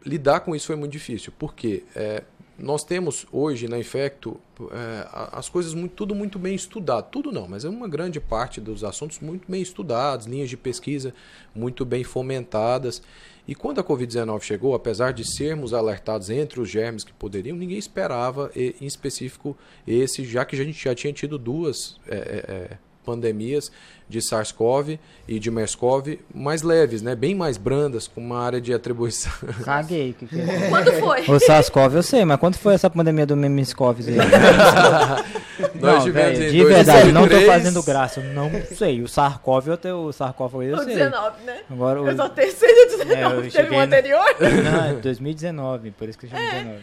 [0.06, 1.32] lidar com isso foi muito difícil.
[1.38, 1.84] Por quê?
[1.96, 2.24] É,
[2.60, 4.40] nós temos hoje na Infecto
[4.72, 7.10] é, as coisas muito, tudo muito bem estudado.
[7.10, 11.14] Tudo não, mas é uma grande parte dos assuntos muito bem estudados, linhas de pesquisa
[11.56, 13.02] muito bem fomentadas.
[13.48, 17.78] E quando a Covid-19 chegou, apesar de sermos alertados entre os germes que poderiam, ninguém
[17.78, 19.58] esperava, em específico,
[19.88, 23.72] esse, já que a gente já tinha tido duas é, é, é pandemias
[24.08, 27.16] de SARS-CoV e de MERS-CoV mais leves, né?
[27.16, 29.32] Bem mais brandas, com uma área de atribuição.
[29.64, 30.14] Caguei.
[30.18, 30.70] Que que é?
[30.70, 31.22] Quando foi?
[31.28, 34.16] O SARS-CoV eu sei, mas quando foi essa pandemia do MERS-CoV aí?
[35.80, 37.46] Nós não, tivemos véio, em de verdade, não tô 2003.
[37.64, 39.02] fazendo graça, eu não sei.
[39.02, 40.96] O SARS-CoV eu tenho, o SARS-CoV eu O sei.
[40.96, 41.58] 19, né?
[41.70, 43.36] Agora o Eu só tenho sei do É, 19.
[43.36, 44.26] eu Teve cheguei um no- anterior?
[44.64, 46.80] Não, é 2019, por isso que eu chamo 19.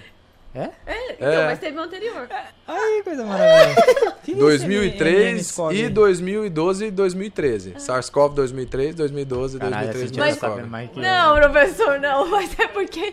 [0.57, 0.71] É?
[1.13, 1.47] Então, É.
[1.47, 2.27] mas teve um anterior.
[2.67, 4.17] Ai, coisa maravilhosa.
[4.25, 5.75] Que isso, 2003 MERS-CoV?
[5.77, 7.75] e 2012 e 2013.
[7.79, 11.03] SARS-CoV 2003, 2012 e Caralho, 2013 esse dia tá Mas- sabendo mais que eu.
[11.03, 12.27] Não, professor, não.
[12.31, 13.13] Mas é porque...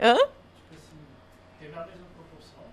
[0.00, 0.16] Hã?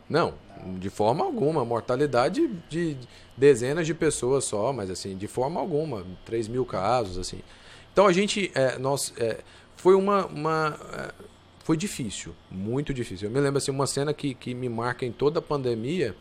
[0.09, 0.33] Não,
[0.79, 1.63] de forma alguma.
[1.63, 2.97] Mortalidade de
[3.37, 6.03] dezenas de pessoas só, mas assim, de forma alguma.
[6.25, 7.41] 3 mil casos, assim.
[7.93, 9.37] Então a gente, é, nós, é,
[9.75, 11.11] foi uma, uma é,
[11.69, 13.27] foi difícil, muito difícil.
[13.27, 16.15] Eu me lembro assim, uma cena que, que me marca em toda a pandemia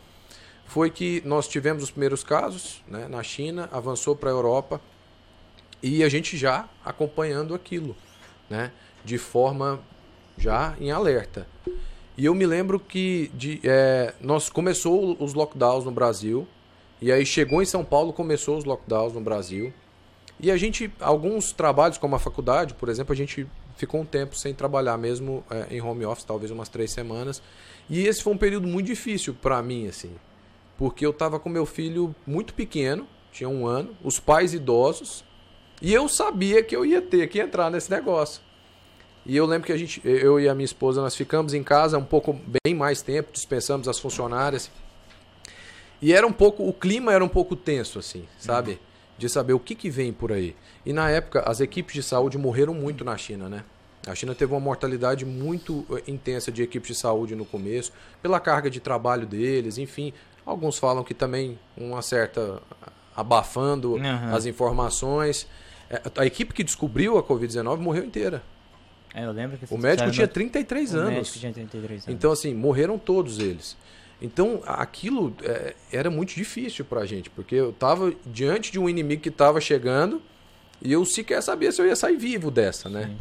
[0.67, 4.79] foi que nós tivemos os primeiros casos né, na China, avançou para a Europa
[5.83, 7.97] e a gente já acompanhando aquilo,
[8.51, 8.73] né,
[9.03, 9.81] de forma
[10.37, 11.47] já em alerta.
[12.15, 16.47] E eu me lembro que de, é, nós começou os lockdowns no Brasil
[17.01, 19.73] e aí chegou em São Paulo começou os lockdowns no Brasil
[20.39, 24.37] e a gente alguns trabalhos como a faculdade, por exemplo, a gente ficou um tempo
[24.37, 27.41] sem trabalhar mesmo é, em home office, talvez umas três semanas.
[27.89, 30.14] E esse foi um período muito difícil para mim, assim,
[30.76, 35.24] porque eu estava com meu filho muito pequeno, tinha um ano, os pais idosos,
[35.81, 38.43] e eu sabia que eu ia ter que entrar nesse negócio.
[39.24, 41.99] E eu lembro que a gente, eu e a minha esposa, nós ficamos em casa
[41.99, 42.33] um pouco
[42.64, 44.70] bem mais tempo, dispensamos as funcionárias.
[46.01, 48.81] E era um pouco, o clima era um pouco tenso, assim, sabe?
[49.19, 50.55] De saber o que, que vem por aí.
[50.87, 53.64] E na época, as equipes de saúde morreram muito na China, né?
[54.07, 57.93] A China teve uma mortalidade muito eh, intensa de equipes de saúde no começo,
[58.23, 60.12] pela carga de trabalho deles, enfim.
[60.47, 62.62] Alguns falam que também uma certa
[63.14, 64.33] abafando Aham.
[64.35, 65.47] as informações.
[65.91, 68.43] Eh, A equipe que descobriu a Covid-19 morreu inteira.
[69.14, 71.11] É, eu lembro que O médico tinha 33 O anos.
[71.14, 72.09] médico tinha 33 anos.
[72.09, 73.77] Então, assim, morreram todos eles.
[74.21, 79.23] Então, aquilo é, era muito difícil pra gente, porque eu tava diante de um inimigo
[79.23, 80.21] que tava chegando
[80.83, 83.16] e eu sequer sabia se eu ia sair vivo dessa, né?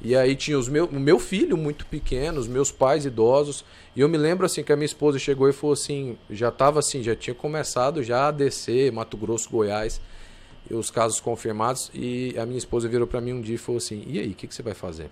[0.00, 4.00] E aí tinha os meu, o meu filho muito pequeno, os meus pais idosos, e
[4.00, 7.02] eu me lembro assim que a minha esposa chegou e falou assim, já tava assim,
[7.02, 10.00] já tinha começado já a descer Mato Grosso, Goiás,
[10.68, 13.78] e os casos confirmados, e a minha esposa virou pra mim um dia e falou
[13.78, 15.10] assim: "E aí, o que, que você vai fazer?"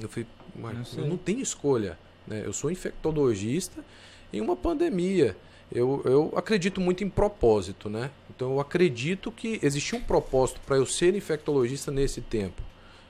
[0.00, 1.98] Eu falei, mas eu não tenho escolha.
[2.26, 2.42] Né?
[2.44, 3.84] Eu sou infectologista
[4.32, 5.36] em uma pandemia.
[5.70, 8.10] Eu, eu acredito muito em propósito, né?
[8.34, 12.62] Então eu acredito que existia um propósito para eu ser infectologista nesse tempo.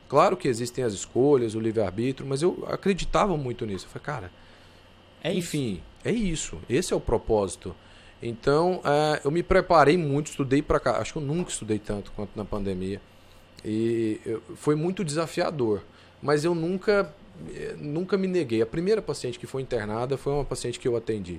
[0.09, 3.87] Claro que existem as escolhas, o livre-arbítrio, mas eu acreditava muito nisso.
[3.87, 4.33] Eu falei, cara,
[5.23, 5.39] é isso.
[5.39, 6.59] enfim, é isso.
[6.69, 7.75] Esse é o propósito.
[8.21, 10.97] Então, eh, eu me preparei muito, estudei para cá.
[10.99, 13.01] Acho que eu nunca estudei tanto quanto na pandemia.
[13.65, 15.83] E eu- foi muito desafiador.
[16.21, 17.15] Mas eu nunca,
[17.79, 18.61] nunca me neguei.
[18.63, 21.39] A primeira paciente que foi internada foi uma paciente que eu atendi.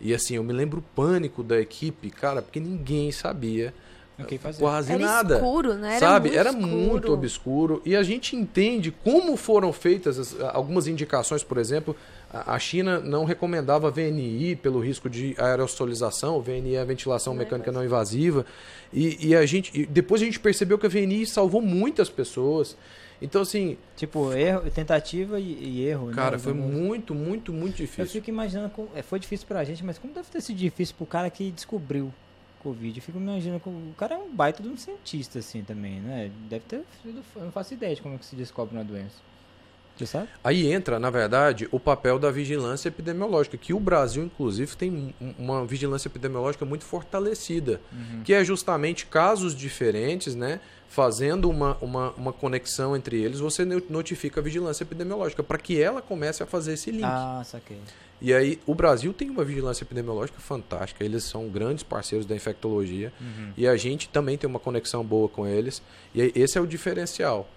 [0.00, 3.72] E assim, eu me lembro o pânico da equipe, cara, porque ninguém sabia
[4.18, 4.58] O que fazer?
[4.60, 5.34] quase Era nada.
[5.36, 5.90] escuro, né?
[5.96, 6.28] Era sabe?
[6.28, 6.66] muito Era escuro.
[6.68, 7.82] muito obscuro.
[7.84, 11.94] E a gente entende como foram feitas as- algumas indicações, por exemplo,
[12.32, 17.70] a a China não recomendava VNI pelo risco de aerosolização, VNI é a ventilação mecânica
[17.70, 18.44] não invasiva.
[18.92, 22.76] E, e a gente, e depois a gente percebeu que a VNI salvou muitas pessoas.
[23.22, 26.08] Então, assim, Tipo, erro, tentativa e, e erro.
[26.08, 26.14] né?
[26.14, 28.06] cara, foi Vamos- muito, muito, muito Eu difícil.
[28.20, 31.06] fico imaginando, como, é, foi difícil pra gente, mas como deve ter sido difícil pro
[31.06, 32.12] cara que descobriu
[32.62, 32.98] Covid?
[32.98, 36.30] Eu fico imaginando, como- o cara é um baita de um cientista, assim, também, né?
[36.50, 39.16] Deve ter sido, eu não faço ideia de como é que se descobre uma doença.
[40.42, 45.34] Aí entra, na verdade, o papel da vigilância epidemiológica, que o Brasil, inclusive, tem um-
[45.38, 47.80] uma vigilância epidemiológica muito fortalecida,
[48.24, 50.60] que é justamente casos diferentes, né?
[50.94, 55.80] Fazendo uma, uma, uma conexão entre eles, você no- notifica a vigilância epidemiológica para que
[55.80, 57.02] ela comece a fazer esse link.
[57.04, 57.78] Ah, saquei.
[58.20, 63.10] E aí, o Brasil tem uma vigilância epidemiológica fantástica, eles são grandes parceiros da infectologia
[63.18, 63.52] Uhum.
[63.56, 65.82] e a gente também tem uma conexão boa com eles,
[66.14, 67.48] e esse é o diferencial.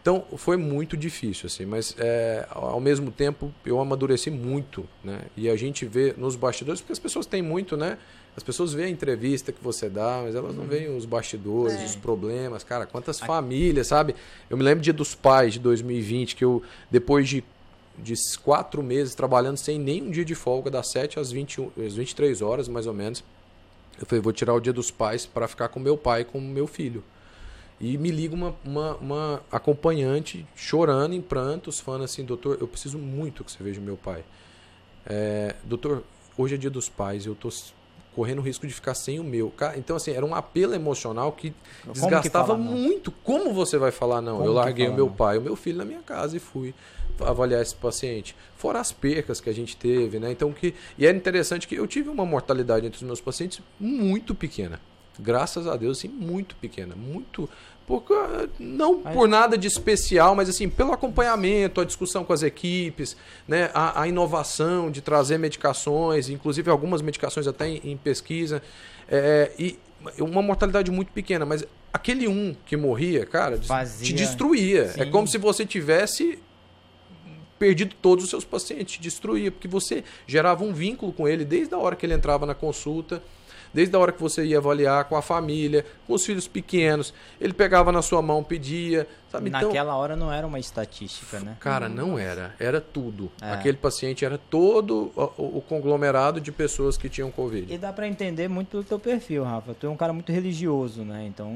[0.00, 5.22] Então foi muito difícil, assim, mas é, ao mesmo tempo eu amadureci muito, né?
[5.36, 7.98] E a gente vê nos bastidores, porque as pessoas têm muito, né?
[8.36, 11.84] As pessoas veem a entrevista que você dá, mas elas não veem os bastidores, É.
[11.84, 14.14] os problemas, cara, quantas famílias, sabe?
[14.48, 17.44] Eu me lembro dia dos pais de 2020, que eu, depois de,
[17.98, 22.40] de quatro meses trabalhando sem nenhum dia de folga, das 7 às, 21, às 23
[22.40, 23.22] horas, mais ou menos,
[24.00, 26.40] eu falei, vou tirar o dia dos pais para ficar com meu pai e com
[26.40, 27.02] meu filho.
[27.80, 32.96] E me liga uma, uma, uma acompanhante chorando em prantos, falando assim, doutor, eu preciso
[32.96, 34.22] muito que você veja o meu pai.
[35.04, 36.04] É, doutor,
[36.38, 37.50] hoje é dia dos pais, eu tô
[38.14, 39.52] correndo o risco de ficar sem o meu.
[39.76, 41.52] Então, assim, era um apelo emocional que
[41.82, 42.72] Como que desgastava fala não?
[42.72, 43.10] muito.
[43.10, 44.38] Como você vai falar não?
[44.38, 45.14] Como eu que larguei fala o meu não?
[45.14, 46.74] pai, o meu filho na minha casa e fui
[47.20, 48.34] avaliar esse paciente.
[48.56, 50.30] Fora as percas que a gente teve, né?
[50.30, 54.34] Então que e era interessante que eu tive uma mortalidade entre os meus pacientes muito
[54.34, 54.80] pequena.
[55.18, 57.48] Graças a Deus, assim, muito pequena, muito
[57.90, 62.44] por, ca- não por nada de especial, mas assim, pelo acompanhamento, a discussão com as
[62.44, 63.16] equipes,
[63.48, 68.62] né, a, a inovação de trazer medicações, inclusive algumas medicações até em, em pesquisa,
[69.08, 69.76] é, e
[70.20, 74.82] uma mortalidade muito pequena, mas aquele um que morria, cara, Fazia- te destruía.
[74.96, 75.10] É Sim.
[75.10, 76.38] como se você tivesse
[77.58, 81.74] perdido todos os seus pacientes, te destruía, porque você gerava um vínculo com ele desde
[81.74, 83.20] a hora que ele entrava na consulta,
[83.72, 87.52] desde a hora que você ia avaliar com a família, com os filhos pequenos, ele
[87.52, 89.48] pegava na sua mão, pedia, sabe?
[89.48, 91.56] Então, Naquela hora não era uma estatística, né?
[91.60, 93.30] cara, não era, era tudo.
[93.40, 93.52] É.
[93.52, 97.72] Aquele paciente era todo o, o- o conglomerado de pessoas que tinham Covid.
[97.72, 99.74] E dá pra entender muito pelo teu perfil, Rafa.
[99.74, 101.24] Tu é um cara muito religioso, né?
[101.26, 101.50] Então,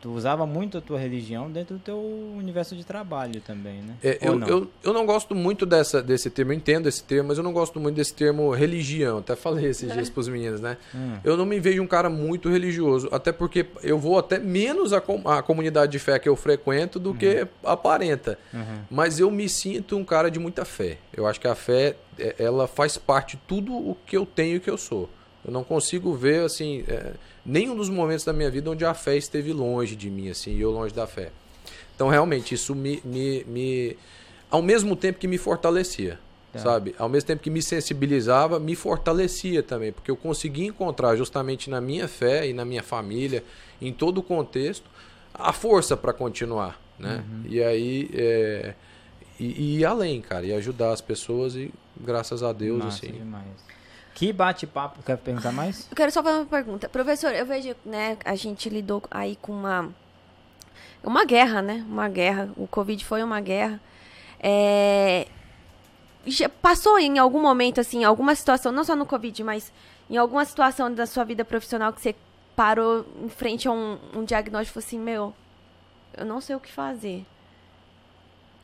[0.00, 1.98] tu usava muito a tua religião dentro do teu
[2.36, 3.94] universo de trabalho também, né?
[4.02, 4.46] É, eu, não?
[4.46, 7.52] eu, eu não gosto muito dessa, desse termo, eu entendo esse termo, mas eu não
[7.52, 9.18] gosto muito desse termo religião.
[9.18, 10.76] Até falei esses dias pros meninos, né?
[10.94, 11.16] Hum.
[11.24, 15.00] Eu não me vejo um cara muito religioso, até porque eu vou até menos a,
[15.00, 18.38] com- a comunidade de fé que eu frequento do que aparenta.
[18.52, 18.78] Uhum.
[18.90, 20.98] Mas eu me sinto um cara de muita fé.
[21.14, 24.56] Eu acho que a fé, é, ela faz parte de tudo o que eu tenho
[24.56, 25.08] e que eu sou.
[25.48, 29.16] Eu não consigo ver, assim, é, nenhum dos momentos da minha vida onde a fé
[29.16, 31.30] esteve longe de mim, assim, e eu longe da fé.
[31.96, 33.96] Então, realmente, isso me, me, me
[34.50, 36.18] ao mesmo tempo que me fortalecia,
[36.52, 36.58] Tá.
[36.58, 36.94] sabe?
[36.98, 41.80] Ao mesmo tempo que me sensibilizava, me fortalecia também, porque eu consegui encontrar justamente na
[41.80, 43.42] minha fé e na minha família,
[43.80, 44.84] em todo o contexto,
[45.32, 47.24] a força para continuar, né?
[47.48, 48.74] E aí, é,
[49.40, 53.14] e, e ir além, cara, e ajudar as pessoas e graças a Deus, Massa assim.
[53.16, 53.67] demais.
[54.18, 55.00] Que bate-papo.
[55.04, 55.88] Quer perguntar mais?
[55.88, 56.88] Eu quero só fazer uma pergunta.
[56.88, 59.94] Professor, eu vejo, né, a gente lidou aí com uma
[61.04, 61.84] uma guerra, né?
[61.88, 62.50] Uma guerra.
[62.56, 63.80] O Covid foi uma guerra.
[64.40, 65.28] É,
[66.26, 69.72] já passou em algum momento, assim, alguma situação, não só no Covid, mas
[70.10, 72.16] em alguma situação da sua vida profissional que você
[72.56, 75.34] parou em frente a um, um diagnóstico e falou assim, meu,
[76.16, 77.24] eu não sei o que fazer.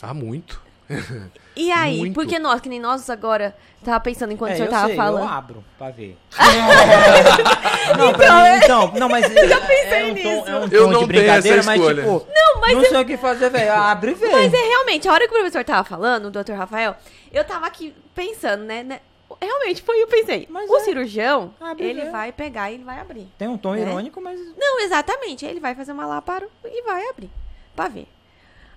[0.02, 0.60] Ah, muito.
[1.56, 1.98] E aí?
[1.98, 2.14] Muito.
[2.14, 4.96] Porque nós, que nem nós agora, tava pensando enquanto É, o senhor eu tava sei,
[4.96, 5.22] falando.
[5.22, 6.18] Eu abro pra ver.
[7.96, 10.90] não, pra mim, então, não, mas eu pensei é um tom, é um Eu tom
[10.90, 12.02] não de tenho brincadeira, essa mas escolha.
[12.02, 13.72] tipo, não, mas não sei o que fazer, velho.
[13.72, 14.28] Abre e vê.
[14.32, 16.54] Mas é realmente, a hora que o professor tava falando, o Dr.
[16.54, 16.96] Rafael,
[17.32, 18.82] eu tava aqui pensando, né?
[18.82, 19.00] né,
[19.40, 20.46] Realmente, foi eu pensei.
[20.50, 20.80] Mas o é.
[20.80, 23.28] cirurgião, Abre ele vai pegar e ele vai abrir.
[23.38, 23.80] Tem um tom É?
[23.80, 25.44] irônico, mas Não, exatamente.
[25.46, 27.30] Ele vai fazer uma láparo e vai abrir.
[27.74, 28.06] Pra ver.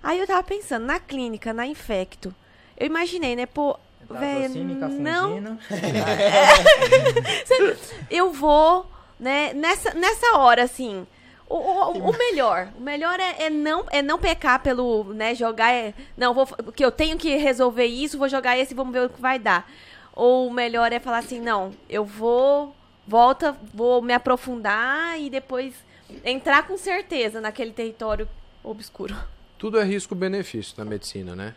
[0.02, 2.34] Aí eu tava pensando, na clínica, na infecto.
[2.76, 3.78] Eu imaginei, né, pô.
[4.10, 5.58] Véi, não, não.
[8.10, 8.86] eu vou,
[9.20, 11.06] né, nessa, nessa hora, assim.
[11.46, 15.72] O, o, o melhor, o melhor é, é não é não pecar pelo, né, jogar,
[15.72, 19.06] é, não, vou, que eu tenho que resolver isso, vou jogar esse e vamos ver
[19.06, 19.70] o que vai dar.
[20.14, 22.76] Ou o melhor é falar assim, não, eu vou,
[23.06, 25.72] volta, vou me aprofundar e depois
[26.22, 28.28] entrar com certeza naquele território
[28.62, 29.16] obscuro.
[29.58, 31.54] Tudo é risco-benefício na medicina, né?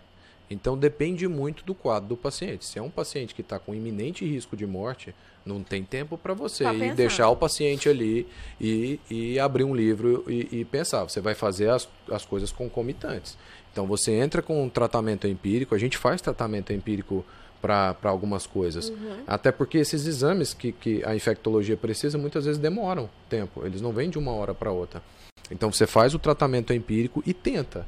[0.49, 2.65] Então depende muito do quadro do paciente.
[2.65, 6.33] Se é um paciente que está com iminente risco de morte, não tem tempo para
[6.33, 6.95] você ir pensar.
[6.95, 8.27] deixar o paciente ali
[8.59, 11.03] e, e abrir um livro e, e pensar.
[11.03, 13.37] Você vai fazer as, as coisas concomitantes.
[13.71, 17.23] Então você entra com um tratamento empírico, a gente faz tratamento empírico
[17.61, 18.91] para algumas coisas.
[19.25, 23.65] Até porque esses exames que, que a infectologia precisa muitas vezes demoram tempo.
[23.65, 25.01] Eles não vêm de uma hora para outra.
[25.51, 27.85] Então você faz o tratamento empírico e tenta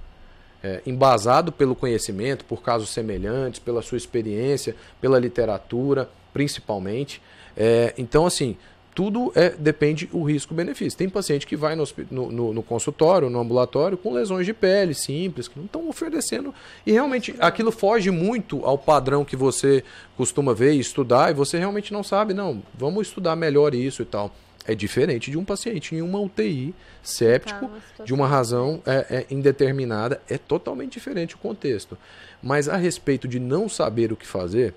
[0.64, 7.22] é, embasado pelo conhecimento, por casos semelhantes, pela sua experiência, pela literatura, principalmente.
[7.56, 8.56] É, então, assim,
[8.96, 10.98] tudo é, depende o risco-benefício.
[10.98, 15.48] Tem paciente que vai no, no- no consultório, no ambulatório, com lesões de pele simples,
[15.48, 16.54] que não estão oferecendo.
[16.86, 19.84] E realmente aquilo foge muito ao padrão que você
[20.16, 24.06] costuma ver e estudar, e você realmente não sabe, não, vamos estudar melhor isso e
[24.06, 24.32] tal.
[24.66, 29.26] É diferente de um paciente em uma UTI séptico, Tá, de uma razão é, é,
[29.30, 31.98] indeterminada, é totalmente diferente o contexto.
[32.42, 34.74] Mas a respeito de não saber o que fazer,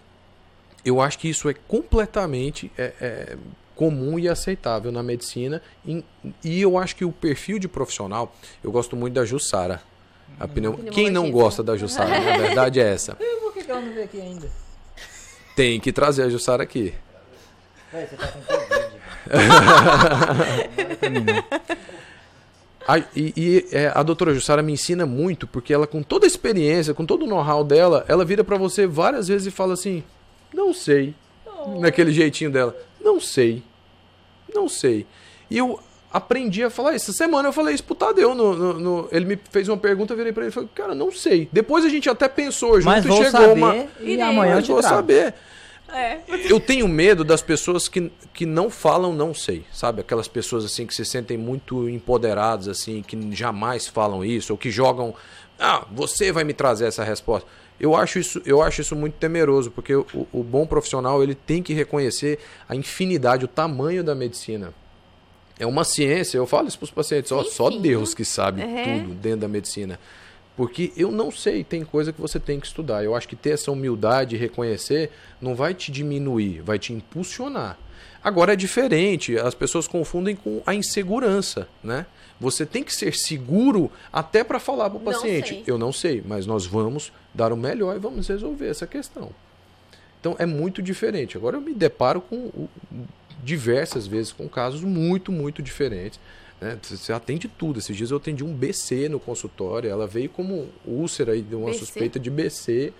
[0.84, 3.36] eu acho que isso é completamente é, é,
[3.74, 5.62] comum e aceitável na medicina.
[5.84, 9.82] e eu acho que o perfil de profissional, eu gosto muito da Jussara.
[10.38, 10.74] A pneu...
[10.90, 12.20] Quem não gosta da Jussara?
[12.20, 13.14] Na verdade é essa.
[13.40, 14.50] Por que, que ela não veio aqui ainda?
[15.54, 16.92] Tem que trazer a Jussara aqui.
[17.90, 18.65] Você tá com.
[22.88, 23.04] A, e
[23.36, 27.04] e, é, a doutora Jussara me ensina muito, porque ela, com toda a experiência, com
[27.04, 30.04] todo o know-how dela, ela vira pra você várias vezes e fala assim:
[30.54, 31.12] Não sei.
[31.80, 33.60] Naquele jeitinho dela: Não sei.
[34.54, 35.04] Não sei.
[35.50, 35.80] E eu
[36.12, 37.10] aprendi a falar isso.
[37.10, 38.36] Essa semana eu falei isso pro Tadeu.
[38.36, 40.94] No, no- no- ele me fez uma pergunta, eu virei pra ele e falei: Cara,
[40.94, 41.48] não sei.
[41.52, 43.74] Depois a gente até pensou junto Mas e vou chegou saber uma.
[44.00, 44.94] e amanhã eu Mas te vou trago.
[44.94, 45.34] saber.
[45.92, 46.18] É.
[46.48, 50.00] Eu tenho medo das pessoas que, que não falam não sei, sabe?
[50.00, 54.70] Aquelas pessoas assim que se sentem muito empoderadas assim, que jamais falam isso ou que
[54.70, 55.14] jogam,
[55.58, 57.48] ah, você vai me trazer essa resposta.
[57.78, 61.62] Eu acho isso, eu acho isso muito temeroso, porque o, o bom profissional, ele tem
[61.62, 64.72] que reconhecer a infinidade, o tamanho da medicina.
[65.58, 67.80] É uma ciência, eu falo isso para os pacientes, ó, só sim.
[67.80, 68.84] Deus que sabe É.
[68.98, 69.98] tudo dentro da medicina.
[70.56, 73.04] Porque eu não sei, tem coisa que você tem que estudar.
[73.04, 77.78] Eu acho que ter essa humildade e reconhecer não vai te diminuir, vai te impulsionar.
[78.24, 82.06] Agora é diferente, as pessoas confundem com a insegurança, né?
[82.40, 85.64] Você tem que ser seguro até para falar para o paciente, sei.
[85.66, 89.30] eu não sei, mas nós vamos dar o melhor e vamos resolver essa questão.
[90.20, 91.36] Então é muito diferente.
[91.36, 92.68] Agora eu me deparo com
[93.44, 96.18] diversas vezes com casos muito, muito diferentes.
[96.60, 96.78] Né?
[96.82, 97.78] Você atende tudo.
[97.78, 99.90] Esses dias eu atendi um BC no consultório.
[99.90, 101.78] Ela veio como úlcera e deu uma BC?
[101.78, 102.92] suspeita de BC.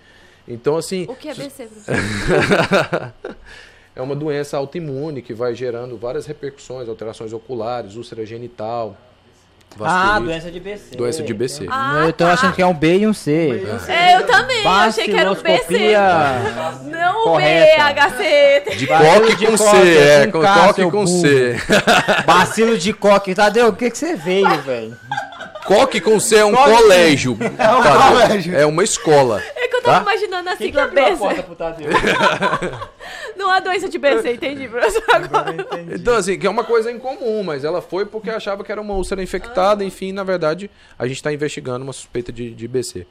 [0.47, 1.67] Então, assim, O que é BC,
[3.95, 8.97] é uma doença autoimune que vai gerando várias repercussões, alterações oculares, úlcera genital,
[9.79, 10.95] Ah, doença de BC.
[10.95, 11.67] Doença de BC.
[11.69, 12.33] Ah, eu tô tá.
[12.33, 13.63] achando que é um B e um C.
[13.87, 14.63] É, eu também.
[14.63, 15.93] Eu achei que era o BC.
[16.85, 17.93] Não o Correta.
[17.93, 18.75] BHC.
[18.75, 21.07] De coque de com coque, C, é, com com coque com burro.
[21.07, 21.55] C.
[22.25, 23.35] Bacilo de coque.
[23.35, 24.97] Tadeu, o que, que você veio, velho?
[25.67, 27.37] Coque com C é um Coque- colégio.
[27.57, 28.09] É um Tadeu.
[28.21, 28.55] colégio.
[28.55, 29.41] É uma escola.
[29.55, 30.11] É que eu tava Tá?
[30.11, 31.17] imaginando assim, Quem que a abriu a BC.
[31.19, 31.87] porta pro Tadeu?
[33.35, 35.03] Não há doença de BC, entendi, professor.
[35.13, 35.55] Agora.
[35.93, 38.93] Então, assim, que é uma coisa incomum, mas ela foi porque achava que era uma
[38.95, 43.05] úlcera infectada, enfim, na verdade, a gente está investigando uma suspeita de, de BC.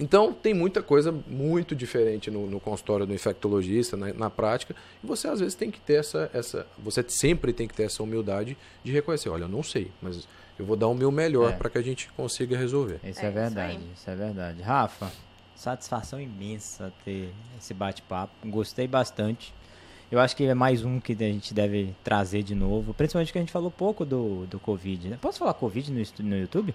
[0.00, 5.06] Então, tem muita coisa muito diferente no, no consultório do infectologista, na, na prática, e
[5.06, 6.66] você às vezes tem que ter essa, essa.
[6.78, 10.26] Você sempre tem que ter essa humildade de reconhecer: olha, eu não sei, mas
[10.58, 11.56] eu vou dar o meu melhor É.
[11.56, 13.00] para que a gente consiga resolver.
[13.04, 13.88] Isso É, é, isso verdade, aí.
[13.94, 14.62] isso, é verdade.
[14.62, 15.10] Rafa,
[15.54, 18.32] satisfação imensa ter esse bate-papo.
[18.46, 19.54] Gostei bastante.
[20.10, 22.94] Eu acho que é mais um que a gente deve trazer de novo.
[22.94, 25.08] Principalmente que a gente falou pouco do, do Covid.
[25.08, 25.18] Né?
[25.20, 26.74] Posso falar Covid no, no YouTube?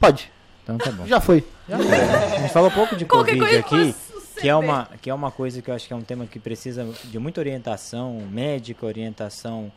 [0.00, 0.32] Pode.
[0.64, 1.06] Então tá bom.
[1.06, 1.44] Já foi.
[1.68, 1.86] Já foi.
[1.96, 3.94] A gente falou pouco de Qualquer Covid aqui,
[4.40, 6.38] que é, uma, que é uma coisa que eu acho que é um tema que
[6.40, 9.70] precisa de muita orientação médica, orientação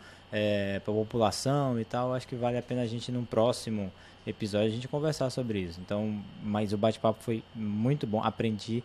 [0.83, 2.13] para a população e tal.
[2.13, 3.91] Acho que vale a pena a gente, num próximo
[4.25, 5.79] episódio, a gente conversar sobre isso.
[5.79, 8.23] Então, mas o bate-papo foi muito bom.
[8.23, 8.83] Aprendi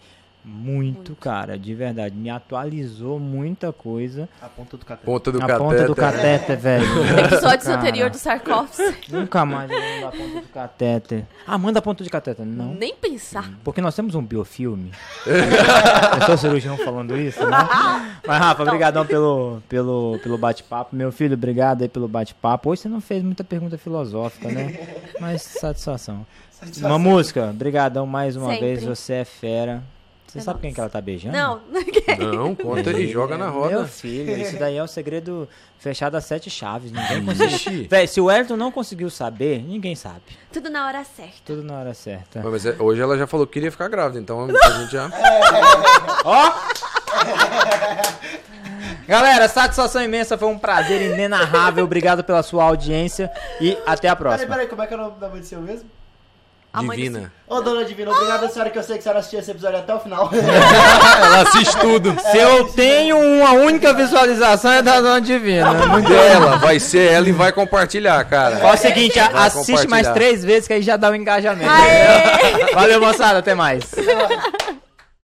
[0.49, 2.15] muito, cara, de verdade.
[2.17, 4.29] Me atualizou muita coisa.
[4.41, 5.05] A ponta do café.
[5.05, 6.85] Ponta do a ponta do catéter, velho.
[7.27, 8.97] Episódios Cara, anterior do sarcófago.
[9.11, 11.27] Nunca mais eu mando a ponta do catéter.
[11.47, 12.47] Ah, manda a ponta de catéter.
[12.47, 12.73] Não.
[12.73, 13.51] Nem pensar.
[13.63, 14.91] Porque nós temos um biofilme.
[15.27, 17.57] Eu sou cirurgião falando isso, né?
[18.27, 20.97] Mas, Rafa, obrigadão pelo, pelo, pelo bate-papo.
[20.97, 22.71] Meu filho, obrigado aí pelo bate-papo.
[22.71, 24.79] Hoje você não fez muita pergunta filosófica, né?
[25.21, 26.27] Mas satisfação.
[26.79, 28.67] Uma música, brigadão mais uma Sempre.
[28.67, 28.85] vez.
[28.85, 29.83] Você é fera.
[30.29, 31.35] Você É sabe quem que ela tá beijando?
[31.37, 31.61] Não,
[32.37, 33.87] Não, conta e joga na Meu roda.
[33.87, 35.49] filho, isso daí é o segredo
[35.79, 36.93] fechado a sete chaves.
[36.93, 37.89] Ninguém conseguiu.
[37.89, 40.21] Véi, se o Elton não conseguiu saber, ninguém sabe.
[40.53, 41.33] tudo na hora certa.
[41.47, 42.43] Tudo na hora certa.
[42.43, 45.11] Mas é- hoje ela já falou que queria ficar grávida, então a gente já.
[46.25, 46.53] Ó!
[49.07, 51.85] Galera, satisfação imensa, foi um prazer inenarrável.
[51.85, 54.51] Obrigado pela sua audiência e até a Peraí, próxima.
[54.55, 55.89] peraí, como é que é o nome da mãe do seu mesmo?
[56.75, 57.33] Divina.
[57.47, 59.79] Ô, dona Divina, obrigado a senhora que eu sei que a senhora assistiu esse episódio
[59.79, 60.31] até o final.
[60.33, 62.15] Ela assiste tudo.
[62.21, 65.73] Se eu tenho uma única visualização é da Dona Divina.
[65.73, 68.61] Muito Dela, vai ser ela e vai compartilhar, cara.
[68.63, 71.71] Ó, é o seguinte, Vai assiste mais três vezes que aí já dá o engajamento.
[71.71, 72.73] Aê!
[72.75, 73.85] Valeu, moçada, até mais.